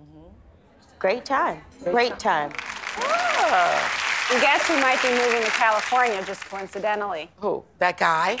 Mm-hmm. 0.00 0.26
Great 0.98 1.26
time. 1.26 1.60
Great 1.84 2.18
time. 2.18 2.50
And 4.30 4.40
guess 4.40 4.66
who 4.66 4.80
might 4.80 5.00
be 5.02 5.10
moving 5.10 5.42
to 5.42 5.50
California 5.50 6.24
just 6.24 6.46
coincidentally? 6.46 7.30
Who? 7.40 7.62
That 7.76 7.98
guy? 7.98 8.38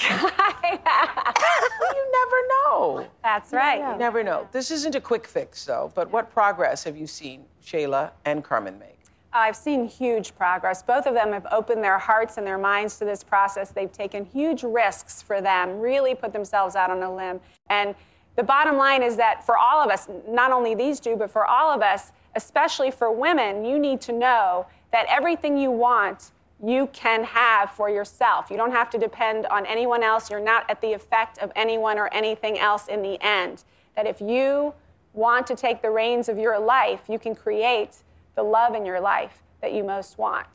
you 1.92 2.12
never 2.12 2.36
know. 2.48 3.06
That's 3.22 3.52
right. 3.52 3.92
You 3.92 3.98
never 3.98 4.24
know. 4.24 4.48
This 4.52 4.70
isn't 4.70 4.94
a 4.94 5.00
quick 5.00 5.26
fix, 5.26 5.66
though, 5.66 5.92
but 5.94 6.10
what 6.10 6.32
progress 6.32 6.84
have 6.84 6.96
you 6.96 7.06
seen 7.06 7.44
Shayla 7.62 8.12
and 8.24 8.42
Carmen 8.42 8.78
make? 8.78 8.97
I've 9.32 9.56
seen 9.56 9.86
huge 9.86 10.34
progress. 10.36 10.82
Both 10.82 11.06
of 11.06 11.14
them 11.14 11.32
have 11.32 11.46
opened 11.52 11.84
their 11.84 11.98
hearts 11.98 12.38
and 12.38 12.46
their 12.46 12.58
minds 12.58 12.98
to 12.98 13.04
this 13.04 13.22
process. 13.22 13.70
They've 13.70 13.92
taken 13.92 14.24
huge 14.24 14.62
risks 14.62 15.20
for 15.20 15.40
them, 15.40 15.80
really 15.80 16.14
put 16.14 16.32
themselves 16.32 16.76
out 16.76 16.90
on 16.90 17.02
a 17.02 17.14
limb. 17.14 17.40
And 17.68 17.94
the 18.36 18.42
bottom 18.42 18.76
line 18.76 19.02
is 19.02 19.16
that 19.16 19.44
for 19.44 19.58
all 19.58 19.82
of 19.84 19.90
us, 19.90 20.08
not 20.26 20.52
only 20.52 20.74
these 20.74 21.00
two, 21.00 21.16
but 21.16 21.30
for 21.30 21.44
all 21.44 21.70
of 21.70 21.82
us, 21.82 22.12
especially 22.36 22.90
for 22.90 23.12
women, 23.12 23.64
you 23.64 23.78
need 23.78 24.00
to 24.02 24.12
know 24.12 24.66
that 24.92 25.06
everything 25.10 25.58
you 25.58 25.70
want, 25.70 26.30
you 26.64 26.88
can 26.92 27.22
have 27.24 27.70
for 27.70 27.90
yourself. 27.90 28.50
You 28.50 28.56
don't 28.56 28.72
have 28.72 28.90
to 28.90 28.98
depend 28.98 29.46
on 29.46 29.66
anyone 29.66 30.02
else. 30.02 30.30
You're 30.30 30.40
not 30.40 30.68
at 30.70 30.80
the 30.80 30.92
effect 30.92 31.38
of 31.38 31.52
anyone 31.54 31.98
or 31.98 32.08
anything 32.14 32.58
else 32.58 32.88
in 32.88 33.02
the 33.02 33.18
end. 33.20 33.64
That 33.94 34.06
if 34.06 34.20
you 34.20 34.72
want 35.12 35.46
to 35.48 35.56
take 35.56 35.82
the 35.82 35.90
reins 35.90 36.28
of 36.28 36.38
your 36.38 36.58
life, 36.58 37.02
you 37.08 37.18
can 37.18 37.34
create 37.34 37.98
the 38.38 38.42
love 38.44 38.76
in 38.76 38.86
your 38.86 39.00
life 39.00 39.42
that 39.60 39.72
you 39.72 39.82
most 39.82 40.16
want. 40.16 40.46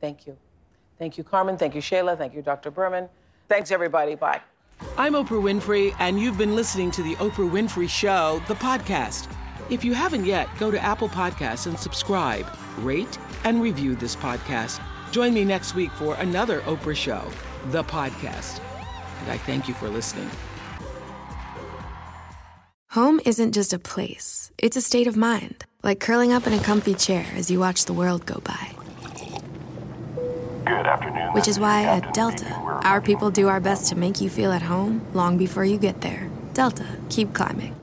Thank 0.00 0.26
you. 0.26 0.36
Thank 0.98 1.16
you, 1.16 1.22
Carmen. 1.22 1.56
Thank 1.56 1.76
you, 1.76 1.80
Shayla. 1.80 2.18
Thank 2.18 2.34
you, 2.34 2.42
Dr. 2.42 2.72
Berman. 2.72 3.08
Thanks, 3.48 3.70
everybody. 3.70 4.16
Bye. 4.16 4.40
I'm 4.98 5.12
Oprah 5.12 5.40
Winfrey, 5.40 5.94
and 6.00 6.18
you've 6.18 6.36
been 6.36 6.56
listening 6.56 6.90
to 6.90 7.02
The 7.04 7.14
Oprah 7.16 7.48
Winfrey 7.48 7.88
Show, 7.88 8.42
the 8.48 8.54
podcast. 8.54 9.30
If 9.70 9.84
you 9.84 9.94
haven't 9.94 10.24
yet, 10.24 10.48
go 10.58 10.72
to 10.72 10.82
Apple 10.82 11.08
Podcasts 11.08 11.68
and 11.68 11.78
subscribe, 11.78 12.44
rate, 12.78 13.18
and 13.44 13.62
review 13.62 13.94
this 13.94 14.16
podcast. 14.16 14.82
Join 15.12 15.32
me 15.32 15.44
next 15.44 15.76
week 15.76 15.92
for 15.92 16.16
another 16.16 16.60
Oprah 16.62 16.96
Show, 16.96 17.22
the 17.66 17.84
podcast. 17.84 18.60
And 19.20 19.30
I 19.30 19.38
thank 19.38 19.68
you 19.68 19.74
for 19.74 19.88
listening. 19.88 20.28
Home 22.90 23.20
isn't 23.24 23.52
just 23.52 23.72
a 23.72 23.78
place, 23.78 24.50
it's 24.58 24.76
a 24.76 24.80
state 24.80 25.06
of 25.06 25.16
mind, 25.16 25.64
like 25.82 26.00
curling 26.00 26.32
up 26.32 26.46
in 26.46 26.52
a 26.52 26.62
comfy 26.62 26.94
chair 26.94 27.26
as 27.34 27.50
you 27.50 27.58
watch 27.60 27.84
the 27.84 27.92
world 27.92 28.26
go 28.26 28.40
by. 28.44 28.72
Good 30.64 30.86
afternoon. 30.86 31.32
Which 31.32 31.48
is 31.48 31.58
why 31.58 31.84
at 31.84 32.12
Delta, 32.12 32.52
our 32.84 33.00
people 33.00 33.30
do 33.30 33.48
our 33.48 33.60
best 33.60 33.88
to 33.88 33.96
make 33.96 34.20
you 34.20 34.28
feel 34.28 34.52
at 34.52 34.62
home 34.62 35.06
long 35.14 35.38
before 35.38 35.64
you 35.64 35.78
get 35.78 36.00
there. 36.00 36.30
Delta, 36.52 36.86
keep 37.08 37.32
climbing. 37.32 37.79